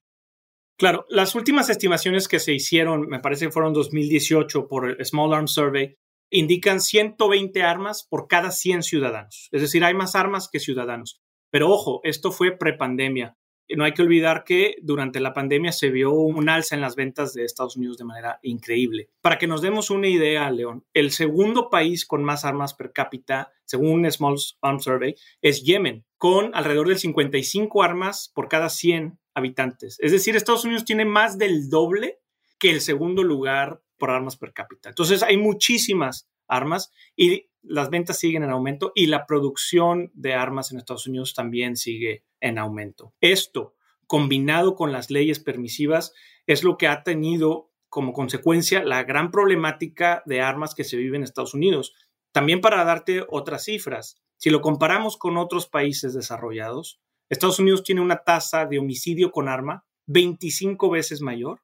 Claro, 0.79 1.07
las 1.09 1.35
últimas 1.35 1.69
estimaciones 1.71 2.29
que 2.29 2.39
se 2.39 2.53
hicieron, 2.53 3.09
me 3.09 3.19
parece 3.19 3.47
que 3.47 3.51
fueron 3.51 3.73
2018 3.73 4.69
por 4.69 4.89
el 4.89 5.05
Small 5.05 5.35
Arms 5.35 5.51
Survey, 5.51 5.97
indican 6.31 6.81
120 6.81 7.65
armas 7.65 8.07
por 8.09 8.29
cada 8.29 8.53
100 8.53 8.85
ciudadanos. 8.85 9.49
Es 9.51 9.61
decir, 9.61 9.85
hay 9.85 9.95
más 9.95 10.15
armas 10.15 10.49
que 10.49 10.61
ciudadanos. 10.61 11.21
Pero 11.51 11.69
ojo, 11.69 12.01
esto 12.05 12.31
fue 12.31 12.57
prepandemia. 12.57 13.37
No 13.75 13.85
hay 13.85 13.93
que 13.93 14.03
olvidar 14.03 14.45
que 14.45 14.77
durante 14.83 15.21
la 15.21 15.33
pandemia 15.33 15.73
se 15.73 15.91
vio 15.91 16.13
un 16.13 16.49
alza 16.49 16.75
en 16.75 16.81
las 16.81 16.95
ventas 16.95 17.35
de 17.35 17.45
Estados 17.45 17.77
Unidos 17.77 17.99
de 17.99 18.05
manera 18.05 18.39
increíble. 18.43 19.11
Para 19.21 19.39
que 19.39 19.47
nos 19.47 19.63
demos 19.63 19.91
una 19.91 20.09
idea, 20.09 20.51
León, 20.51 20.85
el 20.95 21.11
segundo 21.11 21.69
país 21.69 22.07
con 22.07 22.23
más 22.23 22.45
armas 22.45 22.75
per 22.75 22.93
cápita, 22.93 23.53
según 23.65 24.11
Small 24.11 24.37
Arms 24.61 24.85
Survey, 24.85 25.17
es 25.43 25.65
Yemen, 25.65 26.05
con 26.19 26.55
alrededor 26.55 26.89
de 26.89 26.99
55 26.99 27.83
armas 27.83 28.31
por 28.35 28.49
cada 28.49 28.69
100 28.69 29.19
habitantes. 29.35 29.99
Es 30.01 30.13
decir, 30.13 30.37
Estados 30.37 30.65
Unidos 30.65 30.85
tiene 30.85 31.05
más 31.05 31.39
del 31.39 31.69
doble 31.69 32.21
que 32.59 32.71
el 32.71 32.81
segundo 32.81 33.23
lugar 33.23 33.83
por 33.99 34.11
armas 34.11 34.37
per 34.37 34.53
cápita. 34.53 34.91
Entonces 34.91 35.23
hay 35.23 35.37
muchísimas 35.37 36.29
armas 36.49 36.93
y 37.17 37.49
las 37.63 37.91
ventas 37.91 38.19
siguen 38.19 38.43
en 38.43 38.51
aumento 38.51 38.93
y 38.95 39.07
la 39.07 39.27
producción 39.27 40.11
de 40.15 40.35
armas 40.35 40.71
en 40.71 40.79
Estados 40.79 41.07
Unidos 41.07 41.35
también 41.35 41.77
sigue 41.77 42.25
en 42.41 42.59
aumento. 42.59 43.13
Esto, 43.21 43.75
combinado 44.07 44.75
con 44.75 44.93
las 44.93 45.11
leyes 45.11 45.41
permisivas, 45.41 46.13
es 46.47 46.63
lo 46.63 46.77
que 46.77 46.89
ha 46.89 47.03
tenido 47.03 47.71
como 47.89 48.13
consecuencia 48.13 48.85
la 48.85 49.05
gran 49.05 49.31
problemática 49.31 50.23
de 50.27 50.41
armas 50.41 50.75
que 50.75 50.85
se 50.85 50.97
vive 50.97 51.17
en 51.17 51.23
Estados 51.23 51.55
Unidos. 51.55 51.95
También 52.33 52.61
para 52.61 52.85
darte 52.85 53.25
otras 53.29 53.65
cifras, 53.65 54.23
si 54.37 54.51
lo 54.51 54.61
comparamos 54.61 55.17
con 55.17 55.37
otros 55.39 55.67
países 55.67 56.13
desarrollados, 56.15 57.01
Estados 57.29 57.59
Unidos 57.59 57.83
tiene 57.83 58.03
una 58.03 58.23
tasa 58.23 58.67
de 58.67 58.79
homicidio 58.79 59.33
con 59.33 59.49
arma 59.49 59.85
25 60.07 60.91
veces 60.91 61.21
mayor, 61.21 61.63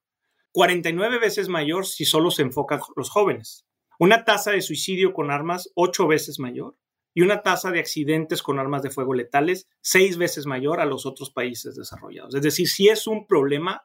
49 0.53 1.19
veces 1.19 1.49
mayor 1.49 1.87
si 1.87 2.05
solo 2.05 2.31
se 2.31 2.43
enfocan 2.43 2.81
los 2.97 3.11
jóvenes, 3.11 3.67
una 3.99 4.25
tasa 4.25 4.51
de 4.53 4.61
suicidio 4.61 5.13
con 5.13 5.31
armas 5.31 5.71
8 5.75 6.07
veces 6.07 6.39
mayor 6.39 6.77
y 7.15 7.23
una 7.23 7.43
tasa 7.43 7.71
de 7.71 7.81
accidentes 7.81 8.43
con 8.43 8.59
armas 8.59 8.83
de 8.83 8.91
fuego 8.91 9.15
letales 9.15 9.69
seis 9.81 10.17
veces 10.17 10.47
mayor 10.47 10.81
a 10.81 10.87
los 10.87 11.07
otros 11.07 11.31
países 11.31 11.77
desarrollados. 11.77 12.35
Es 12.35 12.43
decir, 12.43 12.69
sí 12.69 12.89
es 12.89 13.07
un 13.07 13.27
problema 13.27 13.83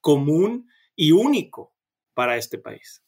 común 0.00 0.68
y 0.94 1.12
único 1.12 1.72
para 2.14 2.36
este 2.36 2.58
país. 2.58 3.02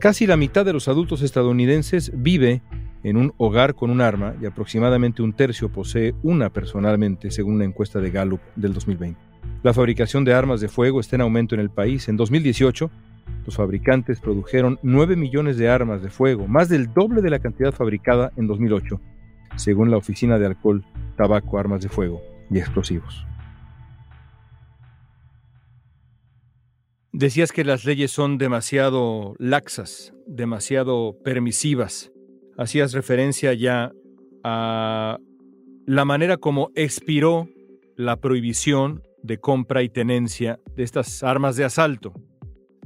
Casi 0.00 0.26
la 0.26 0.36
mitad 0.36 0.64
de 0.64 0.72
los 0.72 0.88
adultos 0.88 1.22
estadounidenses 1.22 2.12
vive 2.14 2.62
en 3.02 3.16
un 3.16 3.32
hogar 3.38 3.74
con 3.74 3.90
un 3.90 4.00
arma 4.00 4.36
y 4.40 4.46
aproximadamente 4.46 5.22
un 5.22 5.32
tercio 5.32 5.70
posee 5.70 6.14
una 6.22 6.52
personalmente, 6.52 7.30
según 7.30 7.54
una 7.54 7.64
encuesta 7.64 8.00
de 8.00 8.10
Gallup 8.10 8.40
del 8.56 8.74
2020. 8.74 9.20
La 9.62 9.74
fabricación 9.74 10.24
de 10.24 10.34
armas 10.34 10.60
de 10.60 10.68
fuego 10.68 11.00
está 11.00 11.16
en 11.16 11.22
aumento 11.22 11.54
en 11.54 11.60
el 11.60 11.70
país. 11.70 12.08
En 12.08 12.16
2018, 12.16 12.90
los 13.44 13.56
fabricantes 13.56 14.20
produjeron 14.20 14.78
9 14.82 15.16
millones 15.16 15.56
de 15.56 15.68
armas 15.68 16.02
de 16.02 16.10
fuego, 16.10 16.46
más 16.46 16.68
del 16.68 16.92
doble 16.92 17.22
de 17.22 17.30
la 17.30 17.38
cantidad 17.38 17.72
fabricada 17.72 18.30
en 18.36 18.46
2008, 18.46 19.00
según 19.56 19.90
la 19.90 19.96
Oficina 19.96 20.38
de 20.38 20.46
Alcohol, 20.46 20.84
Tabaco, 21.16 21.58
Armas 21.58 21.82
de 21.82 21.88
Fuego 21.88 22.20
y 22.50 22.58
Explosivos. 22.58 23.26
Decías 27.12 27.50
que 27.50 27.64
las 27.64 27.84
leyes 27.84 28.10
son 28.10 28.38
demasiado 28.38 29.34
laxas, 29.38 30.12
demasiado 30.26 31.16
permisivas. 31.24 32.12
Hacías 32.56 32.92
referencia 32.92 33.54
ya 33.54 33.92
a 34.44 35.18
la 35.86 36.04
manera 36.04 36.36
como 36.36 36.70
expiró 36.74 37.48
la 37.96 38.16
prohibición 38.16 39.02
de 39.22 39.38
compra 39.38 39.82
y 39.82 39.88
tenencia 39.88 40.60
de 40.76 40.84
estas 40.84 41.22
armas 41.22 41.56
de 41.56 41.64
asalto, 41.64 42.12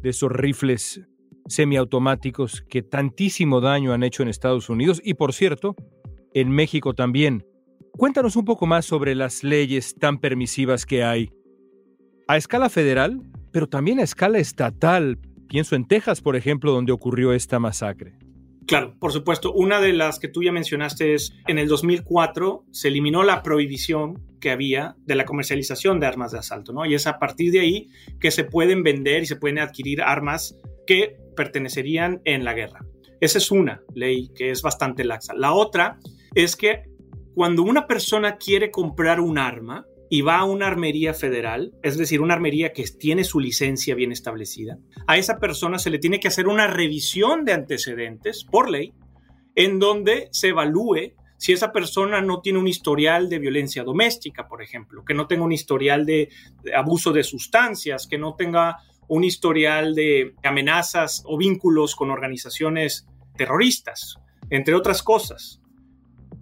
de 0.02 0.10
esos 0.10 0.30
rifles 0.30 1.02
semiautomáticos 1.46 2.62
que 2.62 2.82
tantísimo 2.82 3.60
daño 3.60 3.92
han 3.92 4.02
hecho 4.02 4.22
en 4.22 4.28
Estados 4.28 4.68
Unidos 4.68 5.00
y, 5.04 5.14
por 5.14 5.32
cierto, 5.32 5.74
en 6.34 6.50
México 6.50 6.94
también. 6.94 7.44
Cuéntanos 7.92 8.36
un 8.36 8.44
poco 8.44 8.66
más 8.66 8.84
sobre 8.86 9.14
las 9.14 9.44
leyes 9.44 9.94
tan 9.94 10.18
permisivas 10.18 10.86
que 10.86 11.04
hay 11.04 11.30
a 12.28 12.36
escala 12.36 12.70
federal, 12.70 13.20
pero 13.50 13.68
también 13.68 13.98
a 13.98 14.02
escala 14.02 14.38
estatal. 14.38 15.18
Pienso 15.48 15.76
en 15.76 15.86
Texas, 15.86 16.20
por 16.20 16.36
ejemplo, 16.36 16.72
donde 16.72 16.92
ocurrió 16.92 17.32
esta 17.32 17.58
masacre. 17.58 18.16
Claro, 18.66 18.96
por 18.98 19.12
supuesto. 19.12 19.52
Una 19.52 19.80
de 19.80 19.92
las 19.92 20.18
que 20.18 20.28
tú 20.28 20.42
ya 20.42 20.52
mencionaste 20.52 21.14
es 21.14 21.34
en 21.46 21.58
el 21.58 21.68
2004 21.68 22.64
se 22.70 22.88
eliminó 22.88 23.22
la 23.22 23.42
prohibición 23.42 24.22
que 24.42 24.50
había 24.50 24.96
de 25.06 25.14
la 25.14 25.24
comercialización 25.24 26.00
de 26.00 26.06
armas 26.06 26.32
de 26.32 26.40
asalto, 26.40 26.72
¿no? 26.74 26.84
Y 26.84 26.94
es 26.94 27.06
a 27.06 27.18
partir 27.18 27.52
de 27.52 27.60
ahí 27.60 27.88
que 28.20 28.30
se 28.30 28.44
pueden 28.44 28.82
vender 28.82 29.22
y 29.22 29.26
se 29.26 29.36
pueden 29.36 29.60
adquirir 29.60 30.02
armas 30.02 30.58
que 30.86 31.16
pertenecerían 31.36 32.20
en 32.24 32.44
la 32.44 32.52
guerra. 32.52 32.84
Esa 33.20 33.38
es 33.38 33.50
una 33.50 33.82
ley 33.94 34.30
que 34.34 34.50
es 34.50 34.60
bastante 34.60 35.04
laxa. 35.04 35.32
La 35.34 35.52
otra 35.52 35.98
es 36.34 36.56
que 36.56 36.82
cuando 37.34 37.62
una 37.62 37.86
persona 37.86 38.36
quiere 38.36 38.70
comprar 38.70 39.20
un 39.20 39.38
arma, 39.38 39.86
y 40.14 40.20
va 40.20 40.40
a 40.40 40.44
una 40.44 40.66
armería 40.66 41.14
federal, 41.14 41.72
es 41.82 41.96
decir, 41.96 42.20
una 42.20 42.34
armería 42.34 42.74
que 42.74 42.84
tiene 42.84 43.24
su 43.24 43.40
licencia 43.40 43.94
bien 43.94 44.12
establecida, 44.12 44.76
a 45.06 45.16
esa 45.16 45.38
persona 45.38 45.78
se 45.78 45.88
le 45.88 45.98
tiene 45.98 46.20
que 46.20 46.28
hacer 46.28 46.48
una 46.48 46.66
revisión 46.66 47.46
de 47.46 47.54
antecedentes 47.54 48.44
por 48.44 48.68
ley, 48.68 48.92
en 49.54 49.78
donde 49.78 50.28
se 50.30 50.48
evalúe 50.48 51.14
si 51.42 51.52
esa 51.52 51.72
persona 51.72 52.20
no 52.20 52.40
tiene 52.40 52.60
un 52.60 52.68
historial 52.68 53.28
de 53.28 53.40
violencia 53.40 53.82
doméstica, 53.82 54.46
por 54.46 54.62
ejemplo, 54.62 55.04
que 55.04 55.12
no 55.12 55.26
tenga 55.26 55.42
un 55.42 55.50
historial 55.50 56.06
de, 56.06 56.28
abuso 56.72 57.12
de 57.12 57.24
sustancias, 57.24 58.06
que 58.06 58.16
no 58.16 58.36
tenga 58.36 58.76
un 59.08 59.24
historial 59.24 59.96
de 59.96 60.36
amenazas 60.44 61.24
o 61.26 61.36
vínculos 61.36 61.96
con 61.96 62.12
organizaciones 62.12 63.08
terroristas, 63.36 64.20
entre 64.50 64.76
otras 64.76 65.02
cosas. 65.02 65.60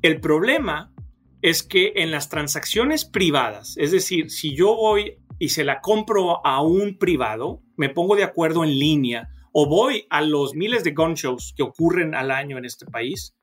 El 0.03 0.21
problema 0.21 0.93
es 1.41 1.63
que 1.63 1.95
en 1.97 2.11
las 2.11 2.29
transacciones 2.29 3.07
privadas, 3.07 3.79
es 3.79 3.93
decir, 3.93 4.31
si 4.31 4.55
yo 4.55 4.77
voy 4.77 5.17
y 5.39 5.49
se 5.49 5.65
la 5.65 5.81
compro 5.81 6.47
a 6.47 6.61
un 6.61 6.99
privado, 6.99 7.63
me 7.75 7.89
pongo 7.89 8.17
de 8.17 8.25
acuerdo 8.25 8.65
en 8.65 8.79
línea 8.79 9.31
o 9.51 9.67
voy 9.67 10.05
a 10.11 10.21
los 10.21 10.55
miles 10.55 10.85
de 10.85 10.91
gun 10.91 11.15
shows 11.15 11.55
que 11.57 11.63
ocurren 11.63 12.15
al 12.15 12.31
año 12.31 12.59
en 12.59 12.67
este 12.67 12.85
país 12.85 13.35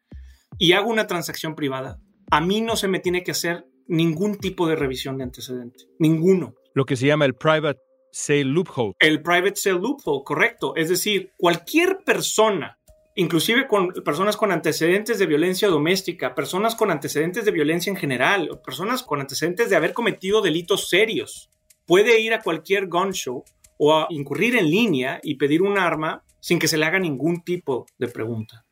y 0.57 0.73
hago 0.73 0.89
una 0.89 1.07
transacción 1.07 1.55
privada, 1.55 1.99
a 2.31 2.41
mí 2.41 2.61
no 2.61 2.75
se 2.75 2.87
me 2.87 2.99
tiene 2.99 3.23
que 3.23 3.31
hacer 3.31 3.65
ningún 3.87 4.37
tipo 4.37 4.67
de 4.67 4.75
revisión 4.75 5.17
de 5.17 5.23
antecedente, 5.23 5.85
ninguno. 5.99 6.55
Lo 6.73 6.85
que 6.85 6.95
se 6.95 7.07
llama 7.07 7.25
el 7.25 7.35
private 7.35 7.79
sale 8.11 8.45
loophole. 8.45 8.93
El 8.99 9.21
private 9.21 9.55
sale 9.55 9.79
loophole, 9.79 10.23
correcto. 10.23 10.75
Es 10.75 10.89
decir, 10.89 11.31
cualquier 11.37 11.99
persona 12.05 12.77
inclusive 13.17 13.67
con 13.67 13.89
personas 14.05 14.37
con 14.37 14.51
antecedentes 14.51 15.17
de 15.17 15.25
violencia 15.25 15.67
doméstica, 15.67 16.35
personas 16.35 16.75
con 16.75 16.91
antecedentes 16.91 17.45
de 17.45 17.51
violencia 17.51 17.89
en 17.89 17.97
general, 17.97 18.61
personas 18.63 19.01
con 19.01 19.19
antecedentes 19.19 19.69
de 19.69 19.75
haber 19.75 19.93
cometido 19.93 20.41
delitos 20.41 20.87
serios. 20.87 21.49
Puede 21.87 22.21
ir 22.21 22.33
a 22.33 22.41
cualquier 22.41 22.87
gun 22.87 23.13
show 23.13 23.43
o 23.79 23.95
a 23.95 24.05
incurrir 24.11 24.55
en 24.55 24.69
línea 24.69 25.19
y 25.23 25.35
pedir 25.35 25.63
un 25.63 25.79
arma 25.79 26.23
sin 26.39 26.59
que 26.59 26.67
se 26.67 26.77
le 26.77 26.85
haga 26.85 26.99
ningún 26.99 27.41
tipo 27.41 27.87
de 27.97 28.07
pregunta. 28.07 28.66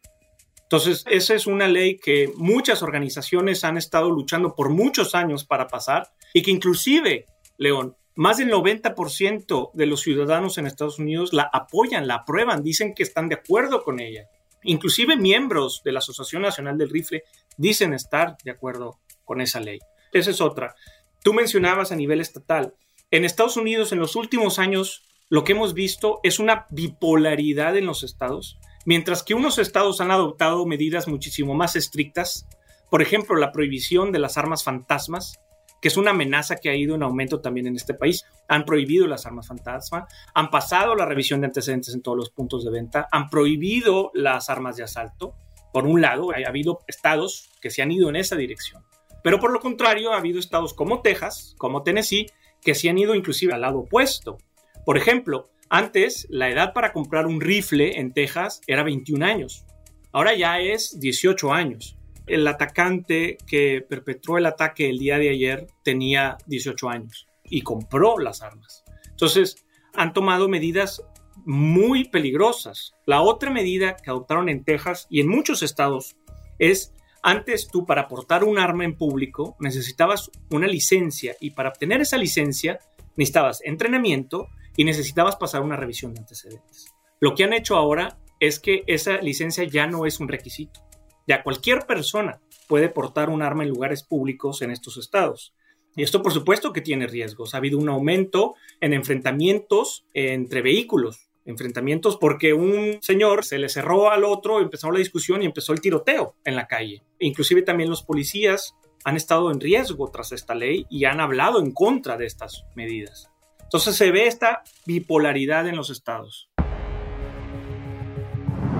Entonces, 0.65 1.05
esa 1.09 1.35
es 1.35 1.45
una 1.45 1.67
ley 1.67 1.97
que 1.97 2.31
muchas 2.35 2.81
organizaciones 2.81 3.63
han 3.63 3.77
estado 3.77 4.09
luchando 4.09 4.55
por 4.55 4.69
muchos 4.69 5.13
años 5.13 5.45
para 5.45 5.67
pasar 5.67 6.09
y 6.33 6.41
que 6.41 6.51
inclusive, 6.51 7.27
León, 7.57 7.95
más 8.15 8.37
del 8.37 8.51
90% 8.51 9.71
de 9.73 9.85
los 9.85 10.01
ciudadanos 10.01 10.57
en 10.57 10.65
Estados 10.65 10.99
Unidos 10.99 11.33
la 11.33 11.49
apoyan, 11.53 12.07
la 12.07 12.15
aprueban, 12.15 12.63
dicen 12.63 12.93
que 12.95 13.03
están 13.03 13.29
de 13.29 13.35
acuerdo 13.35 13.83
con 13.83 13.99
ella. 13.99 14.27
Inclusive 14.63 15.17
miembros 15.17 15.81
de 15.85 15.91
la 15.91 15.99
Asociación 15.99 16.41
Nacional 16.41 16.77
del 16.77 16.89
Rifle 16.89 17.23
dicen 17.57 17.93
estar 17.93 18.35
de 18.43 18.51
acuerdo 18.51 18.99
con 19.23 19.41
esa 19.41 19.59
ley. 19.59 19.79
Esa 20.11 20.31
es 20.31 20.41
otra. 20.41 20.75
Tú 21.23 21.33
mencionabas 21.33 21.91
a 21.91 21.95
nivel 21.95 22.21
estatal. 22.21 22.73
En 23.11 23.25
Estados 23.25 23.57
Unidos 23.57 23.91
en 23.91 23.99
los 23.99 24.15
últimos 24.15 24.57
años 24.57 25.03
lo 25.29 25.43
que 25.43 25.51
hemos 25.51 25.73
visto 25.73 26.19
es 26.23 26.39
una 26.39 26.65
bipolaridad 26.69 27.75
en 27.77 27.85
los 27.85 28.03
estados, 28.03 28.59
mientras 28.85 29.23
que 29.23 29.33
unos 29.33 29.57
estados 29.57 29.99
han 29.99 30.11
adoptado 30.11 30.65
medidas 30.65 31.07
muchísimo 31.07 31.53
más 31.53 31.75
estrictas, 31.75 32.47
por 32.89 33.01
ejemplo, 33.01 33.35
la 33.35 33.51
prohibición 33.51 34.11
de 34.11 34.19
las 34.19 34.37
armas 34.37 34.63
fantasmas, 34.63 35.39
que 35.81 35.89
es 35.89 35.97
una 35.97 36.11
amenaza 36.11 36.55
que 36.55 36.69
ha 36.69 36.75
ido 36.75 36.95
en 36.95 37.03
aumento 37.03 37.41
también 37.41 37.67
en 37.67 37.75
este 37.75 37.93
país. 37.93 38.25
Han 38.47 38.65
prohibido 38.65 39.07
las 39.07 39.25
armas 39.25 39.47
fantasma, 39.47 40.07
han 40.33 40.49
pasado 40.49 40.95
la 40.95 41.05
revisión 41.05 41.41
de 41.41 41.47
antecedentes 41.47 41.93
en 41.93 42.01
todos 42.01 42.17
los 42.17 42.29
puntos 42.29 42.63
de 42.63 42.71
venta, 42.71 43.07
han 43.11 43.29
prohibido 43.29 44.11
las 44.13 44.49
armas 44.49 44.77
de 44.77 44.83
asalto. 44.83 45.35
Por 45.73 45.85
un 45.85 46.01
lado, 46.01 46.31
ha 46.31 46.47
habido 46.47 46.79
estados 46.87 47.49
que 47.61 47.69
se 47.69 47.81
han 47.81 47.91
ido 47.91 48.09
en 48.09 48.15
esa 48.15 48.35
dirección. 48.35 48.83
Pero 49.23 49.39
por 49.39 49.51
lo 49.51 49.59
contrario, 49.59 50.13
ha 50.13 50.17
habido 50.17 50.39
estados 50.39 50.73
como 50.73 51.01
Texas, 51.01 51.55
como 51.57 51.83
Tennessee, 51.83 52.27
que 52.61 52.75
se 52.75 52.89
han 52.89 52.97
ido 52.97 53.13
inclusive 53.13 53.53
al 53.53 53.61
lado 53.61 53.79
opuesto. 53.79 54.37
Por 54.85 54.97
ejemplo, 54.97 55.49
antes 55.69 56.27
la 56.29 56.49
edad 56.49 56.73
para 56.73 56.93
comprar 56.93 57.25
un 57.25 57.41
rifle 57.41 57.99
en 57.99 58.13
Texas 58.13 58.61
era 58.67 58.83
21 58.83 59.25
años. 59.25 59.65
Ahora 60.11 60.35
ya 60.35 60.59
es 60.59 60.99
18 60.99 61.53
años 61.53 61.97
el 62.27 62.47
atacante 62.47 63.37
que 63.45 63.85
perpetró 63.87 64.37
el 64.37 64.45
ataque 64.45 64.89
el 64.89 64.97
día 64.97 65.17
de 65.17 65.29
ayer 65.29 65.67
tenía 65.83 66.37
18 66.47 66.89
años 66.89 67.27
y 67.43 67.61
compró 67.61 68.17
las 68.17 68.41
armas. 68.41 68.83
Entonces, 69.11 69.63
han 69.93 70.13
tomado 70.13 70.49
medidas 70.49 71.03
muy 71.45 72.05
peligrosas. 72.05 72.95
La 73.05 73.21
otra 73.21 73.51
medida 73.51 73.95
que 73.95 74.09
adoptaron 74.09 74.49
en 74.49 74.63
Texas 74.63 75.05
y 75.09 75.21
en 75.21 75.27
muchos 75.27 75.61
estados 75.63 76.17
es 76.57 76.91
Antes 77.27 77.69
tú 77.69 77.87
para 77.87 78.07
portar 78.07 78.43
un 78.43 78.59
arma 78.59 78.85
en 78.85 78.95
público 78.95 79.55
necesitabas 79.59 80.29
una 80.51 80.67
licencia 80.67 81.35
y 81.39 81.49
para 81.49 81.69
obtener 81.69 82.01
esa 82.01 82.19
licencia 82.19 82.79
necesitabas 83.17 83.63
entrenamiento 83.63 84.47
y 84.77 84.83
necesitabas 84.83 85.35
pasar 85.35 85.61
una 85.61 85.75
revisión 85.75 86.13
de 86.13 86.19
antecedentes. 86.19 86.93
Lo 87.19 87.35
que 87.35 87.43
han 87.43 87.53
hecho 87.53 87.75
ahora 87.75 88.17
es 88.39 88.59
que 88.59 88.83
esa 88.87 89.17
licencia 89.17 89.63
ya 89.63 89.87
no 89.87 90.05
es 90.05 90.19
un 90.19 90.27
requisito. 90.27 90.81
Ya 91.27 91.43
cualquier 91.43 91.85
persona 91.87 92.41
puede 92.67 92.89
portar 92.89 93.29
un 93.29 93.41
arma 93.41 93.63
en 93.63 93.69
lugares 93.69 94.03
públicos 94.03 94.61
en 94.61 94.71
estos 94.71 94.97
estados. 94.97 95.53
Y 95.95 96.03
esto 96.03 96.21
por 96.21 96.33
supuesto 96.33 96.73
que 96.73 96.81
tiene 96.81 97.07
riesgos. 97.07 97.53
Ha 97.53 97.57
habido 97.57 97.77
un 97.77 97.89
aumento 97.89 98.55
en 98.81 98.93
enfrentamientos 98.93 100.05
entre 100.13 100.61
vehículos 100.61 101.29
enfrentamientos 101.45 102.17
porque 102.17 102.53
un 102.53 102.97
señor 103.01 103.45
se 103.45 103.59
le 103.59 103.69
cerró 103.69 104.11
al 104.11 104.23
otro, 104.23 104.59
empezó 104.59 104.91
la 104.91 104.99
discusión 104.99 105.43
y 105.43 105.45
empezó 105.45 105.73
el 105.73 105.81
tiroteo 105.81 106.35
en 106.43 106.55
la 106.55 106.67
calle. 106.67 107.03
Inclusive 107.19 107.61
también 107.61 107.89
los 107.89 108.03
policías 108.03 108.75
han 109.03 109.15
estado 109.15 109.51
en 109.51 109.59
riesgo 109.59 110.09
tras 110.09 110.31
esta 110.31 110.55
ley 110.55 110.87
y 110.89 111.05
han 111.05 111.19
hablado 111.19 111.59
en 111.59 111.71
contra 111.71 112.17
de 112.17 112.25
estas 112.25 112.65
medidas. 112.75 113.31
Entonces 113.65 113.95
se 113.95 114.11
ve 114.11 114.27
esta 114.27 114.63
bipolaridad 114.85 115.67
en 115.67 115.75
los 115.75 115.89
estados. 115.89 116.49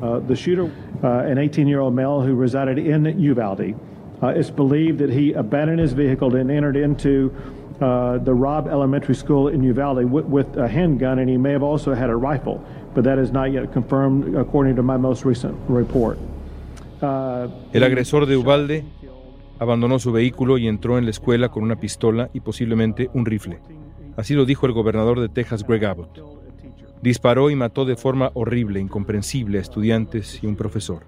Uh, 0.02 0.20
the 0.28 0.36
shooter, 0.36 0.66
uh, 1.04 1.26
an 1.26 1.38
18-year-old 1.38 1.94
male 1.94 2.22
who 2.22 2.36
resided 2.36 2.78
in 2.78 3.06
Uvalde, 3.20 3.76
uh, 4.22 4.28
it's 4.28 4.52
believed 4.52 5.00
that 5.00 5.10
he 5.10 5.34
abandoned 5.34 5.80
his 5.80 5.94
vehicle 5.94 6.36
and 6.36 6.52
entered 6.52 6.76
into 6.76 7.34
uh, 7.82 8.20
the 8.20 8.34
Robb 8.34 8.68
Elementary 8.68 9.16
School 9.16 9.48
in 9.48 9.64
Uvalde 9.64 10.06
with, 10.06 10.26
with, 10.26 10.58
a 10.58 10.68
handgun, 10.68 11.20
and 11.20 11.30
he 11.30 11.38
may 11.38 11.52
have 11.52 11.64
also 11.64 11.94
had 11.94 12.10
a 12.10 12.16
rifle, 12.16 12.64
but 12.94 13.04
that 13.04 13.18
is 13.18 13.32
not 13.32 13.52
yet 13.52 13.74
confirmed 13.74 14.36
according 14.36 14.76
to 14.76 14.84
my 14.84 14.98
most 14.98 15.26
recent 15.26 15.56
report. 15.68 16.18
Uh, 17.02 17.48
El 17.74 17.84
agresor 17.84 18.26
de 18.26 18.38
Uvalde 18.38 18.86
abandonó 19.60 20.00
su 20.00 20.12
vehículo 20.12 20.58
y 20.58 20.68
entró 20.68 20.98
en 20.98 21.06
la 21.06 21.12
escuela 21.12 21.50
con 21.50 21.64
una 21.64 21.78
pistola 21.78 22.30
y 22.34 22.42
posiblemente 22.42 23.10
un 23.14 23.26
rifle. 23.26 23.60
Así 24.18 24.34
lo 24.34 24.46
dijo 24.46 24.66
el 24.66 24.72
gobernador 24.72 25.20
de 25.20 25.30
Texas, 25.30 25.66
Greg 25.68 25.86
Abbott. 25.86 26.22
Disparó 27.02 27.50
y 27.50 27.56
mató 27.56 27.86
de 27.86 27.96
forma 27.96 28.32
horrible, 28.34 28.80
incomprensible 28.80 29.58
a 29.58 29.62
estudiantes 29.62 30.42
y 30.42 30.48
un 30.48 30.56
profesor. 30.56 31.04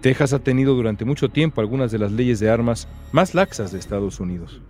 Texas 0.00 0.32
ha 0.32 0.38
tenido 0.38 0.74
durante 0.74 1.04
mucho 1.04 1.28
tiempo 1.28 1.60
algunas 1.60 1.90
de 1.90 1.98
las 1.98 2.12
leyes 2.12 2.38
de 2.38 2.50
armas 2.50 2.86
más 3.10 3.34
laxas 3.34 3.72
de 3.72 3.78
Estados 3.78 4.20
Unidos. 4.20 4.60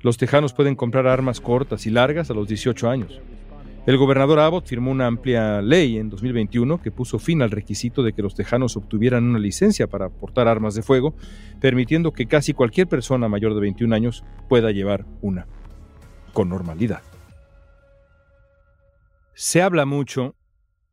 Los 0.00 0.16
tejanos 0.16 0.54
pueden 0.54 0.76
comprar 0.76 1.06
armas 1.06 1.40
cortas 1.40 1.86
y 1.86 1.90
largas 1.90 2.30
a 2.30 2.34
los 2.34 2.48
18 2.48 2.88
años. 2.88 3.20
El 3.84 3.96
gobernador 3.96 4.38
Abbott 4.38 4.66
firmó 4.66 4.92
una 4.92 5.08
amplia 5.08 5.60
ley 5.60 5.98
en 5.98 6.08
2021 6.08 6.80
que 6.80 6.92
puso 6.92 7.18
fin 7.18 7.42
al 7.42 7.50
requisito 7.50 8.04
de 8.04 8.12
que 8.12 8.22
los 8.22 8.34
tejanos 8.34 8.76
obtuvieran 8.76 9.24
una 9.24 9.40
licencia 9.40 9.88
para 9.88 10.08
portar 10.08 10.46
armas 10.46 10.74
de 10.74 10.82
fuego, 10.82 11.14
permitiendo 11.60 12.12
que 12.12 12.26
casi 12.26 12.54
cualquier 12.54 12.86
persona 12.86 13.28
mayor 13.28 13.54
de 13.54 13.60
21 13.60 13.94
años 13.94 14.24
pueda 14.48 14.70
llevar 14.70 15.04
una, 15.20 15.46
con 16.32 16.48
normalidad. 16.48 17.02
Se 19.34 19.62
habla 19.62 19.86
mucho 19.86 20.36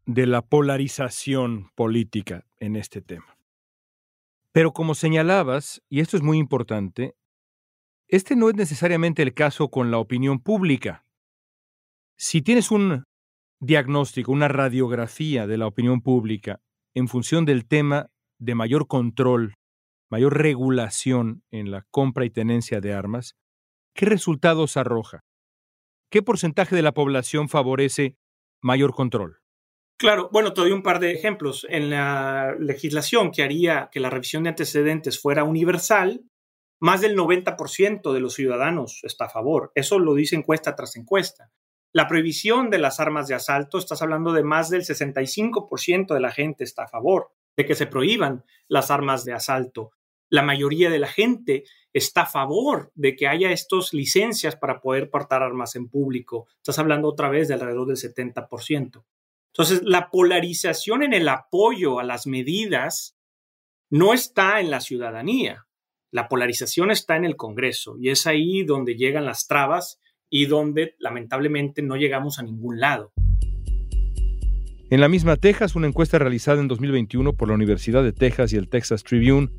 de 0.06 0.26
la 0.26 0.42
polarización 0.42 1.72
política 1.76 2.46
en 2.60 2.76
este 2.76 3.02
tema. 3.02 3.38
Pero 4.52 4.74
como 4.74 4.96
señalabas, 4.96 5.82
y 5.90 6.00
esto 6.00 6.18
es 6.18 6.24
muy 6.24 6.38
importante, 6.38 7.16
este 8.08 8.36
no 8.36 8.50
es 8.50 8.56
necesariamente 8.56 9.22
el 9.22 9.36
caso 9.36 9.70
con 9.70 9.92
la 9.92 10.00
opinión 10.00 10.40
pública. 10.40 11.06
Si 12.18 12.42
tienes 12.42 12.72
un 12.72 13.04
diagnóstico, 13.60 14.32
una 14.32 14.48
radiografía 14.48 15.46
de 15.46 15.58
la 15.58 15.68
opinión 15.68 16.02
pública 16.02 16.60
en 16.96 17.08
función 17.08 17.46
del 17.46 17.68
tema 17.68 18.10
de 18.40 18.56
mayor 18.56 18.88
control, 18.88 19.54
mayor 20.10 20.38
regulación 20.38 21.44
en 21.52 21.70
la 21.70 21.86
compra 21.92 22.26
y 22.26 22.32
tenencia 22.32 22.82
de 22.82 22.94
armas, 22.94 23.36
¿qué 23.94 24.08
resultados 24.08 24.76
arroja? 24.76 25.20
¿Qué 26.10 26.24
porcentaje 26.24 26.76
de 26.76 26.82
la 26.82 26.94
población 26.94 27.50
favorece 27.50 28.18
mayor 28.62 28.94
control? 28.94 29.42
Claro, 30.00 30.30
bueno, 30.32 30.54
te 30.54 30.62
doy 30.62 30.72
un 30.72 30.82
par 30.82 31.00
de 31.00 31.12
ejemplos. 31.12 31.68
En 31.70 31.90
la 31.90 32.56
legislación 32.58 33.32
que 33.32 33.44
haría 33.44 33.90
que 33.92 34.00
la 34.00 34.10
revisión 34.10 34.44
de 34.44 34.50
antecedentes 34.50 35.20
fuera 35.20 35.44
universal, 35.44 36.24
más 36.80 37.02
del 37.02 37.16
90% 37.16 38.14
de 38.14 38.20
los 38.20 38.34
ciudadanos 38.34 39.02
está 39.04 39.26
a 39.26 39.30
favor. 39.30 39.72
Eso 39.76 40.00
lo 40.00 40.16
dice 40.16 40.36
encuesta 40.36 40.76
tras 40.76 40.96
encuesta. 40.96 41.52
La 41.92 42.08
prohibición 42.08 42.70
de 42.70 42.78
las 42.78 43.00
armas 43.00 43.28
de 43.28 43.36
asalto, 43.36 43.78
estás 43.78 44.02
hablando 44.02 44.32
de 44.32 44.44
más 44.44 44.70
del 44.70 44.84
65% 44.84 46.14
de 46.14 46.20
la 46.20 46.32
gente 46.32 46.64
está 46.64 46.84
a 46.84 46.88
favor 46.88 47.32
de 47.58 47.66
que 47.66 47.76
se 47.76 47.88
prohíban 47.88 48.46
las 48.68 48.90
armas 48.90 49.26
de 49.26 49.34
asalto. 49.34 49.92
La 50.30 50.44
mayoría 50.44 50.92
de 50.92 51.00
la 51.00 51.08
gente 51.08 51.64
está 51.92 52.22
a 52.22 52.28
favor 52.28 52.92
de 52.94 53.16
que 53.16 53.28
haya 53.28 53.52
estas 53.52 53.94
licencias 53.94 54.56
para 54.56 54.80
poder 54.80 55.10
portar 55.10 55.42
armas 55.42 55.76
en 55.76 55.90
público. 55.90 56.48
Estás 56.58 56.78
hablando 56.78 57.08
otra 57.08 57.30
vez 57.30 57.48
de 57.48 57.56
alrededor 57.56 57.88
del 57.88 57.98
70%. 57.98 59.04
Entonces, 59.48 59.82
la 59.84 60.12
polarización 60.12 61.02
en 61.02 61.14
el 61.14 61.28
apoyo 61.28 62.00
a 62.00 62.04
las 62.04 62.28
medidas 62.28 63.18
no 63.90 64.14
está 64.14 64.60
en 64.60 64.70
la 64.70 64.82
ciudadanía. 64.82 65.66
La 66.12 66.28
polarización 66.28 66.92
está 66.92 67.16
en 67.16 67.26
el 67.26 67.36
Congreso 67.36 67.96
y 68.00 68.10
es 68.10 68.28
ahí 68.28 68.64
donde 68.64 68.96
llegan 68.96 69.26
las 69.26 69.48
trabas 69.48 70.00
y 70.30 70.46
donde 70.46 70.96
lamentablemente 71.00 71.82
no 71.82 71.96
llegamos 71.96 72.38
a 72.38 72.44
ningún 72.44 72.80
lado. 72.80 73.14
En 74.92 75.02
la 75.02 75.10
misma 75.10 75.38
Texas, 75.38 75.76
una 75.76 75.88
encuesta 75.88 76.20
realizada 76.20 76.62
en 76.62 76.68
2021 76.68 77.34
por 77.34 77.48
la 77.48 77.56
Universidad 77.56 78.04
de 78.04 78.14
Texas 78.14 78.54
y 78.54 78.58
el 78.58 78.70
Texas 78.70 79.04
Tribune 79.04 79.50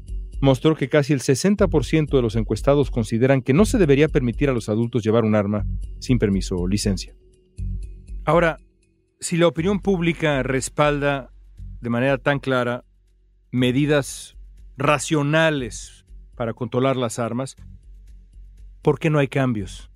mostró 0.41 0.75
que 0.75 0.89
casi 0.89 1.13
el 1.13 1.21
60% 1.21 2.11
de 2.11 2.23
los 2.23 2.37
encuestados 2.37 2.91
consideran 2.91 3.43
que 3.43 3.53
no 3.53 3.65
se 3.65 3.79
debería 3.79 4.09
permitir 4.09 4.49
a 4.49 4.53
los 4.53 4.69
adultos 4.69 5.03
llevar 5.03 5.25
un 5.25 5.35
arma 5.35 5.67
sin 5.99 6.19
permiso 6.19 6.57
o 6.57 6.69
licencia. 6.69 7.15
Ahora, 8.25 8.59
si 9.21 9.37
la 9.37 9.47
opinión 9.47 9.81
pública 9.81 10.43
respalda 10.43 11.31
de 11.81 11.91
manera 11.91 12.19
tan 12.19 12.39
clara 12.39 12.85
medidas 13.51 14.37
racionales 14.77 16.07
para 16.37 16.55
controlar 16.55 16.97
las 16.97 17.19
armas, 17.19 17.57
¿por 18.83 18.99
qué 18.99 19.11
no 19.11 19.19
hay 19.19 19.29
cambios? 19.29 19.91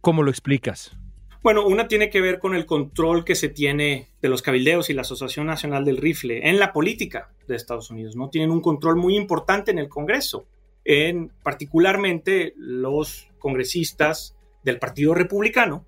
¿Cómo 0.00 0.22
lo 0.22 0.30
explicas? 0.30 0.96
Bueno, 1.44 1.66
una 1.66 1.88
tiene 1.88 2.08
que 2.08 2.22
ver 2.22 2.38
con 2.38 2.54
el 2.54 2.64
control 2.64 3.22
que 3.22 3.34
se 3.34 3.50
tiene 3.50 4.08
de 4.22 4.30
los 4.30 4.40
cabildeos 4.40 4.88
y 4.88 4.94
la 4.94 5.02
Asociación 5.02 5.46
Nacional 5.46 5.84
del 5.84 5.98
Rifle 5.98 6.48
en 6.48 6.58
la 6.58 6.72
política 6.72 7.34
de 7.46 7.54
Estados 7.54 7.90
Unidos. 7.90 8.16
No 8.16 8.30
tienen 8.30 8.50
un 8.50 8.62
control 8.62 8.96
muy 8.96 9.14
importante 9.14 9.70
en 9.70 9.78
el 9.78 9.90
Congreso, 9.90 10.46
en 10.86 11.30
particularmente 11.42 12.54
los 12.56 13.28
congresistas 13.38 14.34
del 14.62 14.78
Partido 14.78 15.12
Republicano 15.12 15.84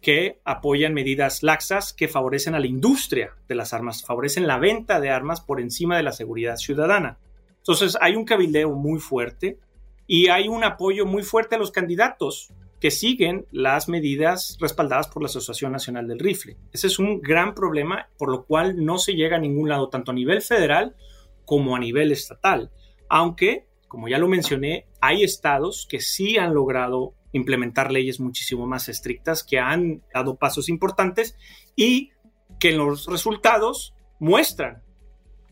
que 0.00 0.38
apoyan 0.44 0.94
medidas 0.94 1.42
laxas 1.42 1.92
que 1.92 2.06
favorecen 2.06 2.54
a 2.54 2.60
la 2.60 2.68
industria 2.68 3.34
de 3.48 3.56
las 3.56 3.72
armas, 3.72 4.04
favorecen 4.06 4.46
la 4.46 4.60
venta 4.60 5.00
de 5.00 5.10
armas 5.10 5.40
por 5.40 5.60
encima 5.60 5.96
de 5.96 6.04
la 6.04 6.12
seguridad 6.12 6.58
ciudadana. 6.58 7.18
Entonces 7.56 7.98
hay 8.00 8.14
un 8.14 8.24
cabildeo 8.24 8.70
muy 8.70 9.00
fuerte 9.00 9.58
y 10.06 10.28
hay 10.28 10.46
un 10.46 10.62
apoyo 10.62 11.06
muy 11.06 11.24
fuerte 11.24 11.56
a 11.56 11.58
los 11.58 11.72
candidatos 11.72 12.52
que 12.82 12.90
siguen 12.90 13.46
las 13.52 13.88
medidas 13.88 14.56
respaldadas 14.58 15.06
por 15.06 15.22
la 15.22 15.26
Asociación 15.26 15.70
Nacional 15.70 16.08
del 16.08 16.18
Rifle. 16.18 16.56
Ese 16.72 16.88
es 16.88 16.98
un 16.98 17.20
gran 17.20 17.54
problema 17.54 18.08
por 18.18 18.28
lo 18.28 18.44
cual 18.44 18.84
no 18.84 18.98
se 18.98 19.12
llega 19.12 19.36
a 19.36 19.38
ningún 19.40 19.68
lado, 19.68 19.88
tanto 19.88 20.10
a 20.10 20.14
nivel 20.14 20.42
federal 20.42 20.96
como 21.44 21.76
a 21.76 21.78
nivel 21.78 22.10
estatal. 22.10 22.72
Aunque, 23.08 23.68
como 23.86 24.08
ya 24.08 24.18
lo 24.18 24.26
mencioné, 24.26 24.88
hay 25.00 25.22
estados 25.22 25.86
que 25.88 26.00
sí 26.00 26.38
han 26.38 26.54
logrado 26.54 27.14
implementar 27.30 27.92
leyes 27.92 28.18
muchísimo 28.18 28.66
más 28.66 28.88
estrictas, 28.88 29.44
que 29.44 29.60
han 29.60 30.02
dado 30.12 30.34
pasos 30.34 30.68
importantes 30.68 31.36
y 31.76 32.10
que 32.58 32.72
los 32.72 33.06
resultados 33.06 33.94
muestran 34.18 34.82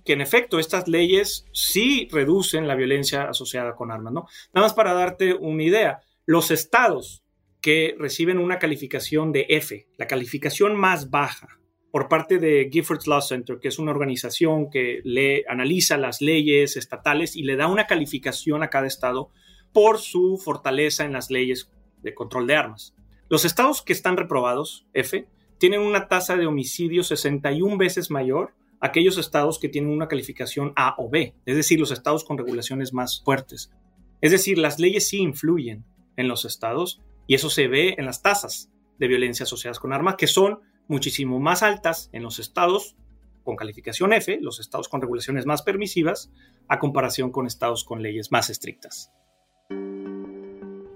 que 0.04 0.14
en 0.14 0.20
efecto 0.20 0.58
estas 0.58 0.88
leyes 0.88 1.46
sí 1.52 2.08
reducen 2.10 2.66
la 2.66 2.74
violencia 2.74 3.28
asociada 3.28 3.76
con 3.76 3.92
armas, 3.92 4.12
¿no? 4.12 4.26
Nada 4.52 4.66
más 4.66 4.74
para 4.74 4.94
darte 4.94 5.34
una 5.34 5.62
idea, 5.62 6.00
los 6.30 6.52
estados 6.52 7.24
que 7.60 7.96
reciben 7.98 8.38
una 8.38 8.60
calificación 8.60 9.32
de 9.32 9.46
F, 9.48 9.88
la 9.96 10.06
calificación 10.06 10.76
más 10.76 11.10
baja, 11.10 11.58
por 11.90 12.08
parte 12.08 12.38
de 12.38 12.70
Giffords 12.72 13.08
Law 13.08 13.20
Center, 13.20 13.58
que 13.58 13.66
es 13.66 13.80
una 13.80 13.90
organización 13.90 14.70
que 14.70 15.00
le 15.02 15.44
analiza 15.48 15.96
las 15.96 16.20
leyes 16.20 16.76
estatales 16.76 17.34
y 17.34 17.42
le 17.42 17.56
da 17.56 17.66
una 17.66 17.88
calificación 17.88 18.62
a 18.62 18.70
cada 18.70 18.86
estado 18.86 19.30
por 19.72 19.98
su 19.98 20.38
fortaleza 20.38 21.04
en 21.04 21.14
las 21.14 21.32
leyes 21.32 21.68
de 22.00 22.14
control 22.14 22.46
de 22.46 22.54
armas. 22.54 22.94
Los 23.28 23.44
estados 23.44 23.82
que 23.82 23.92
están 23.92 24.16
reprobados, 24.16 24.86
F, 24.92 25.26
tienen 25.58 25.80
una 25.80 26.06
tasa 26.06 26.36
de 26.36 26.46
homicidio 26.46 27.02
61 27.02 27.76
veces 27.76 28.08
mayor 28.08 28.54
aquellos 28.78 29.18
estados 29.18 29.58
que 29.58 29.68
tienen 29.68 29.90
una 29.90 30.06
calificación 30.06 30.74
A 30.76 30.94
o 30.96 31.10
B, 31.10 31.34
es 31.44 31.56
decir, 31.56 31.80
los 31.80 31.90
estados 31.90 32.22
con 32.22 32.38
regulaciones 32.38 32.92
más 32.92 33.20
fuertes. 33.24 33.72
Es 34.20 34.30
decir, 34.30 34.58
las 34.58 34.78
leyes 34.78 35.08
sí 35.08 35.18
influyen 35.18 35.84
en 36.20 36.28
los 36.28 36.44
estados 36.44 37.00
y 37.26 37.35
eso 37.35 37.50
se 37.50 37.68
ve 37.68 37.94
en 37.98 38.06
las 38.06 38.22
tasas 38.22 38.70
de 38.98 39.09
violencia 39.09 39.44
asociadas 39.44 39.78
con 39.78 39.92
armas, 39.92 40.16
que 40.16 40.26
son 40.26 40.61
muchísimo 40.88 41.40
más 41.40 41.62
altas 41.62 42.11
en 42.12 42.22
los 42.22 42.38
estados 42.38 42.96
con 43.44 43.56
calificación 43.56 44.12
F, 44.12 44.38
los 44.40 44.61
estados 44.61 44.88
con 44.88 45.00
regulaciones 45.00 45.46
más 45.46 45.62
permisivas, 45.62 46.30
a 46.68 46.78
comparación 46.78 47.33
con 47.33 47.46
estados 47.46 47.85
con 47.85 48.02
leyes 48.02 48.30
más 48.30 48.50
estrictas. 48.50 49.11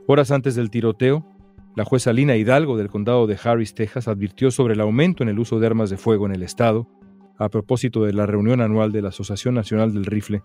Horas 0.07 0.31
antes 0.31 0.55
del 0.55 0.71
tiroteo, 0.71 1.27
la 1.77 1.85
jueza 1.85 2.13
Lina 2.13 2.37
Hidalgo 2.37 2.77
del 2.77 2.91
condado 2.91 3.27
de 3.27 3.39
Harris, 3.43 3.75
Texas, 3.75 4.07
advirtió 4.07 4.51
sobre 4.51 4.75
el 4.75 4.81
aumento 4.81 5.23
en 5.23 5.29
el 5.29 5.39
uso 5.39 5.59
de 5.59 5.67
armas 5.67 5.91
de 5.91 5.97
fuego 5.97 6.27
en 6.27 6.35
el 6.35 6.43
estado 6.43 6.87
a 7.39 7.49
propósito 7.49 8.05
de 8.05 8.13
la 8.13 8.27
reunión 8.27 8.61
anual 8.61 8.93
de 8.93 9.03
la 9.03 9.09
Asociación 9.09 9.55
Nacional 9.55 9.93
del 9.93 10.05
Rifle, 10.05 10.43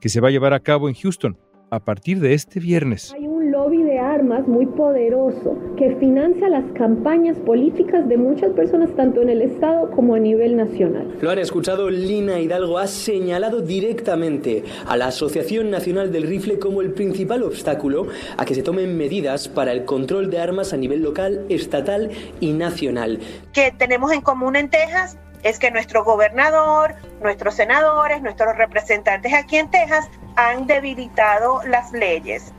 que 0.00 0.08
se 0.08 0.20
va 0.20 0.28
a 0.28 0.32
llevar 0.32 0.54
a 0.54 0.60
cabo 0.60 0.88
en 0.88 0.94
Houston 0.94 1.38
a 1.70 1.84
partir 1.84 2.18
de 2.20 2.34
este 2.34 2.58
viernes 2.58 3.14
lobby 3.62 3.82
de 3.84 3.98
armas 3.98 4.48
muy 4.48 4.66
poderoso 4.66 5.56
que 5.78 5.94
financia 5.96 6.48
las 6.48 6.64
campañas 6.72 7.36
políticas 7.38 8.08
de 8.08 8.16
muchas 8.16 8.50
personas 8.54 8.90
tanto 8.96 9.22
en 9.22 9.28
el 9.28 9.40
Estado 9.40 9.88
como 9.92 10.16
a 10.16 10.18
nivel 10.18 10.56
nacional. 10.56 11.16
Lo 11.20 11.30
han 11.30 11.38
escuchado, 11.38 11.88
Lina 11.88 12.40
Hidalgo 12.40 12.78
ha 12.78 12.88
señalado 12.88 13.60
directamente 13.60 14.64
a 14.86 14.96
la 14.96 15.06
Asociación 15.06 15.70
Nacional 15.70 16.10
del 16.10 16.24
Rifle 16.24 16.58
como 16.58 16.80
el 16.80 16.92
principal 16.92 17.44
obstáculo 17.44 18.08
a 18.36 18.44
que 18.44 18.56
se 18.56 18.64
tomen 18.64 18.96
medidas 18.96 19.46
para 19.48 19.70
el 19.70 19.84
control 19.84 20.28
de 20.30 20.40
armas 20.40 20.72
a 20.72 20.76
nivel 20.76 21.02
local, 21.02 21.46
estatal 21.48 22.10
y 22.40 22.52
nacional. 22.52 23.20
Que 23.52 23.72
tenemos 23.78 24.10
en 24.10 24.22
común 24.22 24.56
en 24.56 24.70
Texas 24.70 25.16
es 25.44 25.60
que 25.60 25.70
nuestro 25.70 26.02
gobernador, 26.02 26.96
nuestros 27.20 27.54
senadores, 27.54 28.22
nuestros 28.22 28.56
representantes 28.56 29.32
aquí 29.32 29.56
en 29.56 29.70
Texas 29.70 30.08
han 30.34 30.66
debilitado 30.66 31.60
las 31.64 31.92
leyes. 31.92 32.52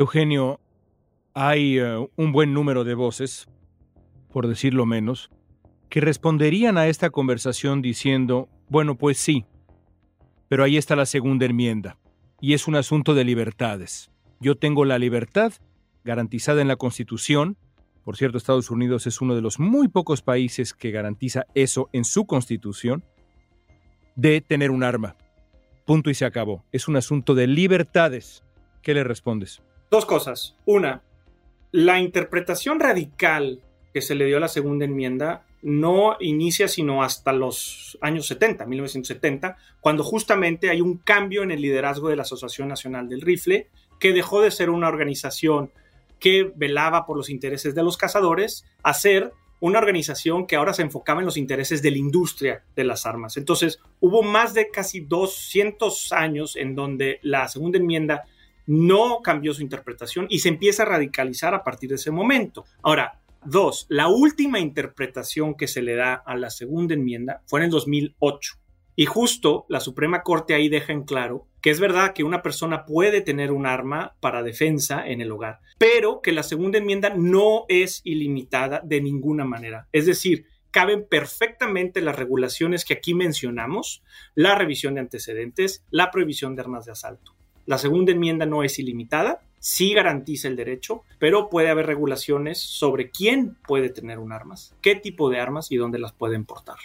Eugenio, 0.00 0.60
hay 1.34 1.78
eh, 1.78 2.08
un 2.16 2.32
buen 2.32 2.54
número 2.54 2.84
de 2.84 2.94
voces, 2.94 3.50
por 4.32 4.48
decirlo 4.48 4.86
menos, 4.86 5.30
que 5.90 6.00
responderían 6.00 6.78
a 6.78 6.86
esta 6.86 7.10
conversación 7.10 7.82
diciendo, 7.82 8.48
bueno, 8.70 8.96
pues 8.96 9.18
sí, 9.18 9.44
pero 10.48 10.64
ahí 10.64 10.78
está 10.78 10.96
la 10.96 11.04
segunda 11.04 11.44
enmienda, 11.44 11.98
y 12.40 12.54
es 12.54 12.66
un 12.66 12.76
asunto 12.76 13.12
de 13.12 13.24
libertades. 13.24 14.10
Yo 14.40 14.56
tengo 14.56 14.86
la 14.86 14.98
libertad 14.98 15.52
garantizada 16.02 16.62
en 16.62 16.68
la 16.68 16.76
Constitución, 16.76 17.58
por 18.02 18.16
cierto, 18.16 18.38
Estados 18.38 18.70
Unidos 18.70 19.06
es 19.06 19.20
uno 19.20 19.34
de 19.34 19.42
los 19.42 19.60
muy 19.60 19.88
pocos 19.88 20.22
países 20.22 20.72
que 20.72 20.92
garantiza 20.92 21.44
eso 21.54 21.90
en 21.92 22.06
su 22.06 22.24
Constitución, 22.24 23.04
de 24.16 24.40
tener 24.40 24.70
un 24.70 24.82
arma. 24.82 25.18
Punto 25.84 26.08
y 26.08 26.14
se 26.14 26.24
acabó. 26.24 26.64
Es 26.72 26.88
un 26.88 26.96
asunto 26.96 27.34
de 27.34 27.46
libertades. 27.46 28.42
¿Qué 28.80 28.94
le 28.94 29.04
respondes? 29.04 29.60
Dos 29.90 30.06
cosas. 30.06 30.54
Una, 30.66 31.02
la 31.72 31.98
interpretación 31.98 32.78
radical 32.78 33.60
que 33.92 34.00
se 34.00 34.14
le 34.14 34.26
dio 34.26 34.36
a 34.36 34.40
la 34.40 34.48
segunda 34.48 34.84
enmienda 34.84 35.44
no 35.62 36.16
inicia 36.20 36.68
sino 36.68 37.02
hasta 37.02 37.32
los 37.32 37.98
años 38.00 38.26
70, 38.28 38.66
1970, 38.66 39.56
cuando 39.80 40.04
justamente 40.04 40.70
hay 40.70 40.80
un 40.80 40.98
cambio 40.98 41.42
en 41.42 41.50
el 41.50 41.60
liderazgo 41.60 42.08
de 42.08 42.16
la 42.16 42.22
Asociación 42.22 42.68
Nacional 42.68 43.08
del 43.08 43.20
Rifle, 43.20 43.66
que 43.98 44.12
dejó 44.12 44.40
de 44.40 44.52
ser 44.52 44.70
una 44.70 44.88
organización 44.88 45.72
que 46.20 46.52
velaba 46.54 47.04
por 47.04 47.16
los 47.16 47.28
intereses 47.28 47.74
de 47.74 47.82
los 47.82 47.96
cazadores 47.96 48.64
a 48.84 48.94
ser 48.94 49.32
una 49.58 49.80
organización 49.80 50.46
que 50.46 50.56
ahora 50.56 50.72
se 50.72 50.82
enfocaba 50.82 51.20
en 51.20 51.26
los 51.26 51.36
intereses 51.36 51.82
de 51.82 51.90
la 51.90 51.98
industria 51.98 52.62
de 52.76 52.84
las 52.84 53.06
armas. 53.06 53.36
Entonces, 53.36 53.80
hubo 53.98 54.22
más 54.22 54.54
de 54.54 54.70
casi 54.70 55.00
200 55.00 56.12
años 56.12 56.56
en 56.56 56.74
donde 56.74 57.18
la 57.22 57.48
segunda 57.48 57.78
enmienda 57.78 58.24
no 58.66 59.20
cambió 59.22 59.54
su 59.54 59.62
interpretación 59.62 60.26
y 60.28 60.40
se 60.40 60.48
empieza 60.48 60.82
a 60.82 60.86
radicalizar 60.86 61.54
a 61.54 61.64
partir 61.64 61.90
de 61.90 61.96
ese 61.96 62.10
momento. 62.10 62.64
Ahora, 62.82 63.20
dos, 63.44 63.86
la 63.88 64.08
última 64.08 64.60
interpretación 64.60 65.54
que 65.54 65.68
se 65.68 65.82
le 65.82 65.94
da 65.94 66.14
a 66.14 66.36
la 66.36 66.50
segunda 66.50 66.94
enmienda 66.94 67.42
fue 67.46 67.60
en 67.60 67.64
el 67.64 67.70
2008. 67.70 68.54
Y 68.96 69.06
justo 69.06 69.64
la 69.68 69.80
Suprema 69.80 70.22
Corte 70.22 70.54
ahí 70.54 70.68
deja 70.68 70.92
en 70.92 71.04
claro 71.04 71.46
que 71.60 71.70
es 71.70 71.80
verdad 71.80 72.12
que 72.12 72.24
una 72.24 72.42
persona 72.42 72.84
puede 72.84 73.20
tener 73.20 73.52
un 73.52 73.66
arma 73.66 74.16
para 74.20 74.42
defensa 74.42 75.06
en 75.06 75.20
el 75.20 75.30
hogar, 75.30 75.60
pero 75.78 76.20
que 76.22 76.32
la 76.32 76.42
segunda 76.42 76.78
enmienda 76.78 77.10
no 77.10 77.64
es 77.68 78.00
ilimitada 78.04 78.80
de 78.84 79.00
ninguna 79.00 79.44
manera. 79.44 79.88
Es 79.92 80.06
decir, 80.06 80.46
caben 80.70 81.06
perfectamente 81.08 82.00
las 82.00 82.16
regulaciones 82.16 82.84
que 82.84 82.94
aquí 82.94 83.14
mencionamos, 83.14 84.02
la 84.34 84.54
revisión 84.54 84.94
de 84.94 85.00
antecedentes, 85.00 85.84
la 85.90 86.10
prohibición 86.10 86.54
de 86.54 86.62
armas 86.62 86.86
de 86.86 86.92
asalto. 86.92 87.34
La 87.70 87.78
segunda 87.78 88.10
enmienda 88.10 88.46
no 88.46 88.64
es 88.64 88.80
ilimitada, 88.80 89.42
sí 89.60 89.94
garantiza 89.94 90.48
el 90.48 90.56
derecho, 90.56 91.04
pero 91.20 91.48
puede 91.48 91.70
haber 91.70 91.86
regulaciones 91.86 92.58
sobre 92.58 93.12
quién 93.12 93.58
puede 93.64 93.90
tener 93.90 94.18
un 94.18 94.32
armas, 94.32 94.74
qué 94.80 94.96
tipo 94.96 95.30
de 95.30 95.38
armas 95.38 95.70
y 95.70 95.76
dónde 95.76 96.00
las 96.00 96.12
pueden 96.12 96.44
portar. 96.44 96.78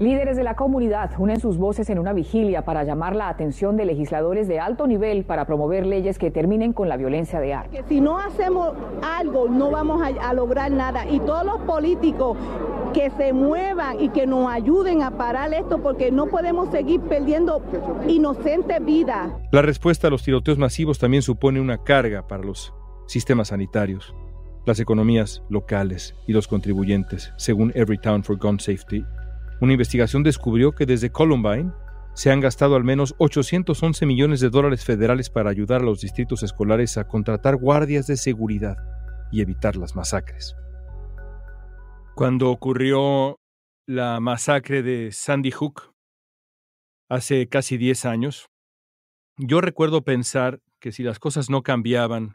Líderes 0.00 0.36
de 0.36 0.44
la 0.44 0.54
comunidad 0.54 1.10
unen 1.18 1.40
sus 1.40 1.58
voces 1.58 1.90
en 1.90 1.98
una 1.98 2.12
vigilia 2.12 2.64
para 2.64 2.84
llamar 2.84 3.16
la 3.16 3.28
atención 3.28 3.76
de 3.76 3.84
legisladores 3.84 4.46
de 4.46 4.60
alto 4.60 4.86
nivel 4.86 5.24
para 5.24 5.44
promover 5.44 5.84
leyes 5.86 6.18
que 6.18 6.30
terminen 6.30 6.72
con 6.72 6.88
la 6.88 6.96
violencia 6.96 7.40
de 7.40 7.52
armas. 7.52 7.82
si 7.88 8.00
no 8.00 8.16
hacemos 8.16 8.74
algo, 9.02 9.48
no 9.48 9.72
vamos 9.72 10.00
a, 10.00 10.28
a 10.28 10.32
lograr 10.34 10.70
nada. 10.70 11.04
Y 11.10 11.18
todos 11.18 11.44
los 11.44 11.58
políticos 11.62 12.38
que 12.94 13.10
se 13.10 13.32
muevan 13.32 14.00
y 14.00 14.10
que 14.10 14.24
nos 14.24 14.48
ayuden 14.48 15.02
a 15.02 15.10
parar 15.18 15.52
esto 15.52 15.82
porque 15.82 16.12
no 16.12 16.26
podemos 16.26 16.70
seguir 16.70 17.00
perdiendo 17.00 17.60
inocentes 18.06 18.84
vidas. 18.84 19.32
La 19.50 19.62
respuesta 19.62 20.06
a 20.06 20.10
los 20.10 20.22
tiroteos 20.22 20.58
masivos 20.58 21.00
también 21.00 21.24
supone 21.24 21.60
una 21.60 21.82
carga 21.82 22.24
para 22.28 22.44
los 22.44 22.72
sistemas 23.08 23.48
sanitarios, 23.48 24.14
las 24.64 24.78
economías 24.78 25.42
locales 25.48 26.14
y 26.28 26.34
los 26.34 26.46
contribuyentes, 26.46 27.32
según 27.36 27.72
Everytown 27.74 28.22
for 28.22 28.38
Gun 28.38 28.60
Safety 28.60 29.04
una 29.60 29.72
investigación 29.72 30.22
descubrió 30.22 30.72
que 30.72 30.86
desde 30.86 31.10
Columbine 31.10 31.72
se 32.14 32.30
han 32.30 32.40
gastado 32.40 32.76
al 32.76 32.84
menos 32.84 33.14
811 33.18 34.06
millones 34.06 34.40
de 34.40 34.50
dólares 34.50 34.84
federales 34.84 35.30
para 35.30 35.50
ayudar 35.50 35.82
a 35.82 35.84
los 35.84 36.00
distritos 36.00 36.42
escolares 36.42 36.96
a 36.96 37.06
contratar 37.06 37.56
guardias 37.56 38.06
de 38.06 38.16
seguridad 38.16 38.76
y 39.30 39.40
evitar 39.40 39.76
las 39.76 39.94
masacres. 39.94 40.56
Cuando 42.14 42.50
ocurrió 42.50 43.38
la 43.86 44.20
masacre 44.20 44.82
de 44.82 45.12
Sandy 45.12 45.50
Hook 45.50 45.94
hace 47.08 47.48
casi 47.48 47.78
10 47.78 48.04
años, 48.04 48.46
yo 49.36 49.60
recuerdo 49.60 50.02
pensar 50.02 50.60
que 50.80 50.92
si 50.92 51.02
las 51.02 51.18
cosas 51.18 51.50
no 51.50 51.62
cambiaban 51.62 52.34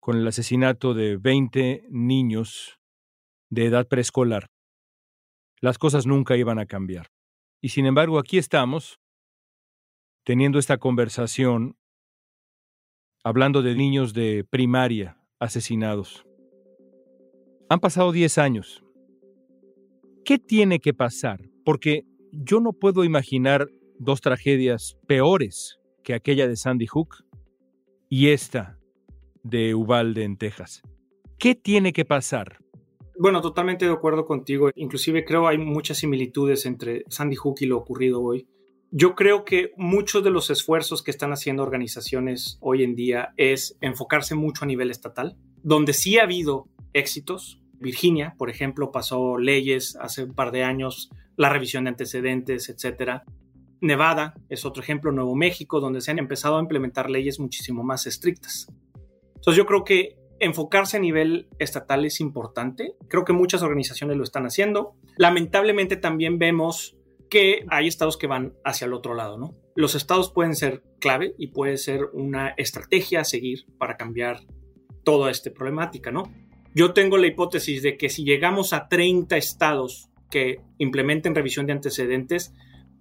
con 0.00 0.16
el 0.16 0.26
asesinato 0.26 0.94
de 0.94 1.16
20 1.16 1.86
niños 1.90 2.78
de 3.50 3.66
edad 3.66 3.88
preescolar, 3.88 4.46
las 5.60 5.78
cosas 5.78 6.06
nunca 6.06 6.36
iban 6.36 6.58
a 6.58 6.66
cambiar. 6.66 7.08
Y 7.60 7.70
sin 7.70 7.86
embargo, 7.86 8.18
aquí 8.18 8.38
estamos, 8.38 9.00
teniendo 10.24 10.58
esta 10.58 10.78
conversación, 10.78 11.76
hablando 13.24 13.62
de 13.62 13.74
niños 13.74 14.12
de 14.14 14.44
primaria 14.48 15.18
asesinados. 15.38 16.24
Han 17.68 17.80
pasado 17.80 18.12
10 18.12 18.38
años. 18.38 18.84
¿Qué 20.24 20.38
tiene 20.38 20.80
que 20.80 20.94
pasar? 20.94 21.40
Porque 21.64 22.04
yo 22.32 22.60
no 22.60 22.72
puedo 22.72 23.04
imaginar 23.04 23.68
dos 23.98 24.20
tragedias 24.20 24.96
peores 25.06 25.78
que 26.04 26.14
aquella 26.14 26.46
de 26.46 26.56
Sandy 26.56 26.86
Hook 26.86 27.24
y 28.08 28.28
esta 28.28 28.78
de 29.42 29.74
Uvalde 29.74 30.24
en 30.24 30.36
Texas. 30.36 30.82
¿Qué 31.38 31.54
tiene 31.54 31.92
que 31.92 32.04
pasar 32.04 32.58
bueno, 33.18 33.40
totalmente 33.40 33.86
de 33.86 33.92
acuerdo 33.92 34.24
contigo. 34.24 34.70
Inclusive 34.74 35.24
creo 35.24 35.46
hay 35.46 35.58
muchas 35.58 35.98
similitudes 35.98 36.66
entre 36.66 37.04
Sandy 37.08 37.36
Hook 37.36 37.56
y 37.60 37.66
lo 37.66 37.78
ocurrido 37.78 38.22
hoy. 38.22 38.46
Yo 38.90 39.14
creo 39.14 39.44
que 39.44 39.72
muchos 39.76 40.22
de 40.22 40.30
los 40.30 40.48
esfuerzos 40.50 41.02
que 41.02 41.10
están 41.10 41.32
haciendo 41.32 41.62
organizaciones 41.62 42.58
hoy 42.60 42.84
en 42.84 42.94
día 42.94 43.32
es 43.36 43.76
enfocarse 43.80 44.34
mucho 44.34 44.64
a 44.64 44.68
nivel 44.68 44.90
estatal, 44.90 45.36
donde 45.62 45.92
sí 45.92 46.18
ha 46.18 46.22
habido 46.22 46.68
éxitos. 46.92 47.60
Virginia, 47.78 48.34
por 48.38 48.48
ejemplo, 48.48 48.92
pasó 48.92 49.38
leyes 49.38 49.96
hace 50.00 50.24
un 50.24 50.34
par 50.34 50.52
de 50.52 50.62
años, 50.62 51.10
la 51.36 51.50
revisión 51.50 51.84
de 51.84 51.90
antecedentes, 51.90 52.68
etcétera. 52.68 53.24
Nevada 53.80 54.34
es 54.48 54.64
otro 54.64 54.82
ejemplo, 54.82 55.12
Nuevo 55.12 55.34
México, 55.34 55.80
donde 55.80 56.00
se 56.00 56.10
han 56.10 56.18
empezado 56.18 56.56
a 56.56 56.60
implementar 56.60 57.10
leyes 57.10 57.38
muchísimo 57.38 57.82
más 57.82 58.06
estrictas. 58.06 58.68
Entonces 59.34 59.56
yo 59.56 59.66
creo 59.66 59.84
que 59.84 60.16
enfocarse 60.40 60.96
a 60.96 61.00
nivel 61.00 61.48
estatal 61.58 62.04
es 62.04 62.20
importante. 62.20 62.94
Creo 63.08 63.24
que 63.24 63.32
muchas 63.32 63.62
organizaciones 63.62 64.16
lo 64.16 64.24
están 64.24 64.46
haciendo. 64.46 64.94
Lamentablemente 65.16 65.96
también 65.96 66.38
vemos 66.38 66.96
que 67.28 67.64
hay 67.68 67.88
estados 67.88 68.16
que 68.16 68.26
van 68.26 68.54
hacia 68.64 68.86
el 68.86 68.94
otro 68.94 69.14
lado, 69.14 69.38
¿no? 69.38 69.54
Los 69.74 69.94
estados 69.94 70.30
pueden 70.30 70.54
ser 70.54 70.82
clave 71.00 71.34
y 71.38 71.48
puede 71.48 71.76
ser 71.76 72.04
una 72.12 72.50
estrategia 72.56 73.20
a 73.20 73.24
seguir 73.24 73.66
para 73.78 73.96
cambiar 73.96 74.40
toda 75.04 75.30
esta 75.30 75.50
problemática, 75.50 76.10
¿no? 76.10 76.32
Yo 76.74 76.92
tengo 76.92 77.16
la 77.16 77.26
hipótesis 77.26 77.82
de 77.82 77.96
que 77.96 78.08
si 78.08 78.24
llegamos 78.24 78.72
a 78.72 78.88
30 78.88 79.36
estados 79.36 80.10
que 80.30 80.60
implementen 80.78 81.34
revisión 81.34 81.66
de 81.66 81.72
antecedentes, 81.72 82.52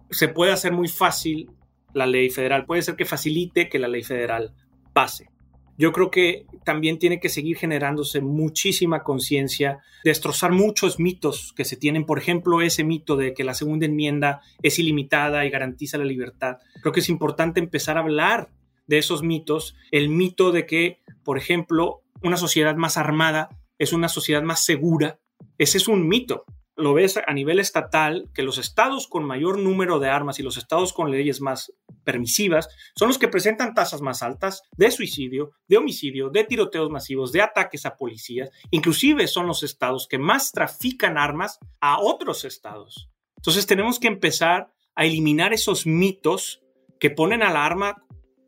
se 0.09 0.27
puede 0.27 0.51
hacer 0.51 0.71
muy 0.71 0.87
fácil 0.87 1.49
la 1.93 2.05
ley 2.05 2.29
federal. 2.29 2.65
Puede 2.65 2.81
ser 2.81 2.95
que 2.95 3.05
facilite 3.05 3.69
que 3.69 3.79
la 3.79 3.87
ley 3.87 4.03
federal 4.03 4.53
pase. 4.93 5.29
Yo 5.77 5.91
creo 5.91 6.09
que 6.09 6.45
también 6.63 6.99
tiene 6.99 7.19
que 7.19 7.29
seguir 7.29 7.57
generándose 7.57 8.21
muchísima 8.21 9.03
conciencia, 9.03 9.83
destrozar 10.03 10.51
muchos 10.51 10.99
mitos 10.99 11.53
que 11.55 11.65
se 11.65 11.75
tienen, 11.75 12.05
por 12.05 12.17
ejemplo, 12.17 12.61
ese 12.61 12.83
mito 12.83 13.15
de 13.15 13.33
que 13.33 13.43
la 13.43 13.53
segunda 13.53 13.85
enmienda 13.85 14.41
es 14.61 14.79
ilimitada 14.79 15.45
y 15.45 15.49
garantiza 15.49 15.97
la 15.97 16.05
libertad. 16.05 16.57
Creo 16.81 16.93
que 16.93 17.01
es 17.01 17.09
importante 17.09 17.59
empezar 17.59 17.97
a 17.97 18.01
hablar 18.01 18.49
de 18.87 18.97
esos 18.97 19.23
mitos, 19.23 19.75
el 19.91 20.09
mito 20.09 20.51
de 20.51 20.65
que, 20.65 20.99
por 21.23 21.37
ejemplo, 21.37 22.03
una 22.21 22.37
sociedad 22.37 22.75
más 22.75 22.97
armada 22.97 23.49
es 23.77 23.93
una 23.93 24.09
sociedad 24.09 24.43
más 24.43 24.63
segura. 24.63 25.19
Ese 25.57 25.77
es 25.77 25.87
un 25.87 26.07
mito 26.07 26.45
lo 26.75 26.93
ves 26.93 27.17
a 27.17 27.33
nivel 27.33 27.59
estatal, 27.59 28.29
que 28.33 28.43
los 28.43 28.57
estados 28.57 29.07
con 29.07 29.23
mayor 29.23 29.59
número 29.59 29.99
de 29.99 30.09
armas 30.09 30.39
y 30.39 30.43
los 30.43 30.57
estados 30.57 30.93
con 30.93 31.09
leyes 31.09 31.41
más 31.41 31.73
permisivas 32.03 32.67
son 32.95 33.07
los 33.07 33.17
que 33.17 33.27
presentan 33.27 33.73
tasas 33.73 34.01
más 34.01 34.21
altas 34.21 34.63
de 34.75 34.91
suicidio, 34.91 35.51
de 35.67 35.77
homicidio, 35.77 36.29
de 36.29 36.43
tiroteos 36.43 36.89
masivos, 36.89 37.31
de 37.31 37.41
ataques 37.41 37.85
a 37.85 37.95
policías. 37.95 38.49
Inclusive 38.71 39.27
son 39.27 39.47
los 39.47 39.63
estados 39.63 40.07
que 40.07 40.19
más 40.19 40.51
trafican 40.51 41.17
armas 41.17 41.59
a 41.79 41.99
otros 41.99 42.43
estados. 42.45 43.09
Entonces 43.37 43.65
tenemos 43.65 43.99
que 43.99 44.07
empezar 44.07 44.71
a 44.95 45.05
eliminar 45.05 45.53
esos 45.53 45.85
mitos 45.85 46.61
que 46.99 47.09
ponen 47.09 47.43
al 47.43 47.57
arma 47.57 48.03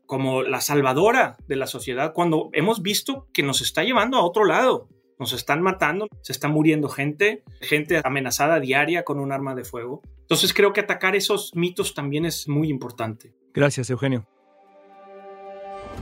como 0.06 0.42
la 0.42 0.60
salvadora 0.60 1.36
de 1.46 1.56
la 1.56 1.66
sociedad 1.66 2.12
cuando 2.14 2.48
hemos 2.52 2.82
visto 2.82 3.28
que 3.32 3.42
nos 3.42 3.60
está 3.60 3.84
llevando 3.84 4.16
a 4.16 4.24
otro 4.24 4.44
lado 4.44 4.88
nos 5.18 5.32
están 5.32 5.62
matando, 5.62 6.08
se 6.22 6.32
está 6.32 6.48
muriendo 6.48 6.88
gente, 6.88 7.42
gente 7.60 8.00
amenazada 8.04 8.60
diaria 8.60 9.04
con 9.04 9.18
un 9.18 9.32
arma 9.32 9.54
de 9.54 9.64
fuego. 9.64 10.02
Entonces 10.20 10.52
creo 10.52 10.72
que 10.72 10.80
atacar 10.80 11.16
esos 11.16 11.54
mitos 11.54 11.94
también 11.94 12.24
es 12.24 12.48
muy 12.48 12.68
importante. 12.68 13.32
Gracias, 13.54 13.90
Eugenio. 13.90 14.26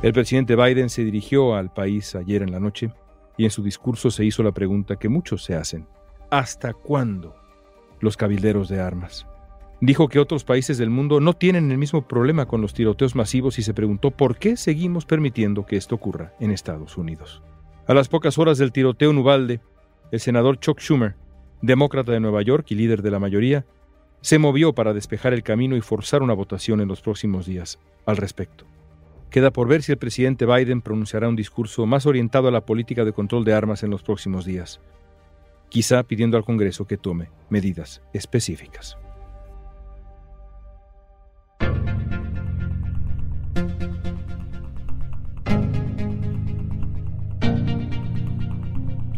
El 0.02 0.12
presidente 0.12 0.56
Biden 0.56 0.90
se 0.90 1.04
dirigió 1.04 1.54
al 1.54 1.72
país 1.72 2.14
ayer 2.14 2.42
en 2.42 2.52
la 2.52 2.60
noche 2.60 2.92
y 3.38 3.44
en 3.44 3.50
su 3.50 3.62
discurso 3.62 4.10
se 4.10 4.24
hizo 4.24 4.42
la 4.42 4.52
pregunta 4.52 4.96
que 4.96 5.08
muchos 5.08 5.42
se 5.44 5.54
hacen. 5.54 5.88
¿Hasta 6.30 6.74
cuándo 6.74 7.34
los 8.00 8.16
cabilderos 8.16 8.68
de 8.68 8.80
armas? 8.80 9.26
Dijo 9.80 10.08
que 10.08 10.18
otros 10.18 10.44
países 10.44 10.78
del 10.78 10.90
mundo 10.90 11.20
no 11.20 11.34
tienen 11.34 11.70
el 11.70 11.78
mismo 11.78 12.08
problema 12.08 12.46
con 12.46 12.62
los 12.62 12.72
tiroteos 12.72 13.14
masivos 13.14 13.58
y 13.58 13.62
se 13.62 13.74
preguntó 13.74 14.10
por 14.10 14.38
qué 14.38 14.56
seguimos 14.56 15.04
permitiendo 15.04 15.66
que 15.66 15.76
esto 15.76 15.94
ocurra 15.94 16.32
en 16.40 16.50
Estados 16.50 16.96
Unidos. 16.96 17.42
A 17.88 17.94
las 17.94 18.08
pocas 18.08 18.36
horas 18.36 18.58
del 18.58 18.72
tiroteo 18.72 19.12
en 19.12 19.18
Uvalde, 19.18 19.60
el 20.10 20.18
senador 20.18 20.58
Chuck 20.58 20.80
Schumer, 20.80 21.14
demócrata 21.62 22.10
de 22.10 22.18
Nueva 22.18 22.42
York 22.42 22.66
y 22.70 22.74
líder 22.74 23.00
de 23.00 23.12
la 23.12 23.20
mayoría, 23.20 23.64
se 24.22 24.40
movió 24.40 24.74
para 24.74 24.92
despejar 24.92 25.32
el 25.32 25.44
camino 25.44 25.76
y 25.76 25.80
forzar 25.80 26.20
una 26.24 26.34
votación 26.34 26.80
en 26.80 26.88
los 26.88 27.00
próximos 27.00 27.46
días 27.46 27.78
al 28.04 28.16
respecto. 28.16 28.64
Queda 29.30 29.52
por 29.52 29.68
ver 29.68 29.84
si 29.84 29.92
el 29.92 29.98
presidente 29.98 30.46
Biden 30.46 30.82
pronunciará 30.82 31.28
un 31.28 31.36
discurso 31.36 31.86
más 31.86 32.06
orientado 32.06 32.48
a 32.48 32.50
la 32.50 32.66
política 32.66 33.04
de 33.04 33.12
control 33.12 33.44
de 33.44 33.54
armas 33.54 33.84
en 33.84 33.90
los 33.90 34.02
próximos 34.02 34.44
días, 34.44 34.80
quizá 35.68 36.02
pidiendo 36.02 36.36
al 36.36 36.44
Congreso 36.44 36.88
que 36.88 36.96
tome 36.96 37.30
medidas 37.50 38.02
específicas. 38.12 38.96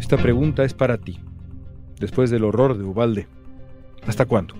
Esta 0.09 0.23
pregunta 0.23 0.64
es 0.64 0.73
para 0.73 0.97
ti. 0.97 1.18
Después 2.01 2.31
del 2.31 2.44
horror 2.44 2.79
de 2.79 2.83
Ubalde, 2.83 3.27
¿hasta 4.07 4.25
cuándo? 4.25 4.55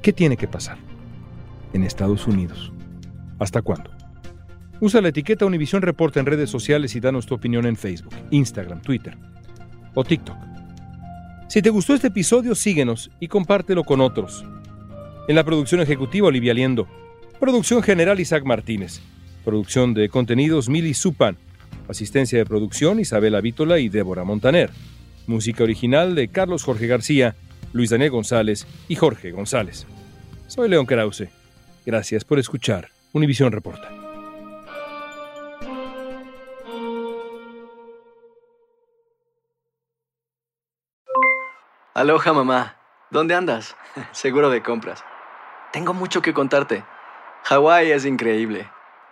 ¿Qué 0.00 0.10
tiene 0.10 0.38
que 0.38 0.48
pasar 0.48 0.78
en 1.74 1.82
Estados 1.82 2.26
Unidos? 2.26 2.72
¿Hasta 3.38 3.60
cuándo? 3.60 3.90
Usa 4.80 5.02
la 5.02 5.08
etiqueta 5.08 5.44
Univision 5.44 5.82
Report 5.82 6.16
en 6.16 6.24
redes 6.24 6.48
sociales 6.48 6.96
y 6.96 7.00
danos 7.00 7.26
tu 7.26 7.34
opinión 7.34 7.66
en 7.66 7.76
Facebook, 7.76 8.14
Instagram, 8.30 8.80
Twitter 8.80 9.18
o 9.92 10.02
TikTok. 10.02 10.38
Si 11.48 11.60
te 11.60 11.68
gustó 11.68 11.92
este 11.92 12.06
episodio, 12.06 12.54
síguenos 12.54 13.10
y 13.20 13.28
compártelo 13.28 13.84
con 13.84 14.00
otros. 14.00 14.46
En 15.28 15.36
la 15.36 15.44
producción 15.44 15.82
ejecutiva, 15.82 16.28
Olivia 16.28 16.54
Liendo. 16.54 16.88
Producción 17.38 17.82
general, 17.82 18.18
Isaac 18.18 18.46
Martínez. 18.46 19.02
Producción 19.44 19.92
de 19.92 20.08
contenidos, 20.08 20.70
Mili 20.70 20.94
Supan. 20.94 21.36
Asistencia 21.88 22.38
de 22.38 22.44
producción 22.44 23.00
Isabela 23.00 23.40
Vítola 23.40 23.78
y 23.78 23.88
Débora 23.88 24.24
Montaner. 24.24 24.70
Música 25.26 25.64
original 25.64 26.14
de 26.14 26.28
Carlos 26.28 26.62
Jorge 26.64 26.86
García, 26.86 27.34
Luis 27.72 27.90
Daniel 27.90 28.10
González 28.10 28.66
y 28.88 28.96
Jorge 28.96 29.30
González. 29.30 29.86
Soy 30.46 30.68
León 30.68 30.86
Krause. 30.86 31.28
Gracias 31.84 32.24
por 32.24 32.38
escuchar 32.38 32.88
Univisión 33.12 33.52
Reporta. 33.52 33.90
Aloha 41.94 42.32
mamá, 42.32 42.76
¿dónde 43.10 43.34
andas? 43.34 43.76
Seguro 44.12 44.50
de 44.50 44.62
compras. 44.62 45.02
Tengo 45.72 45.94
mucho 45.94 46.22
que 46.22 46.32
contarte. 46.32 46.84
Hawái 47.44 47.90
es 47.90 48.04
increíble. 48.04 48.68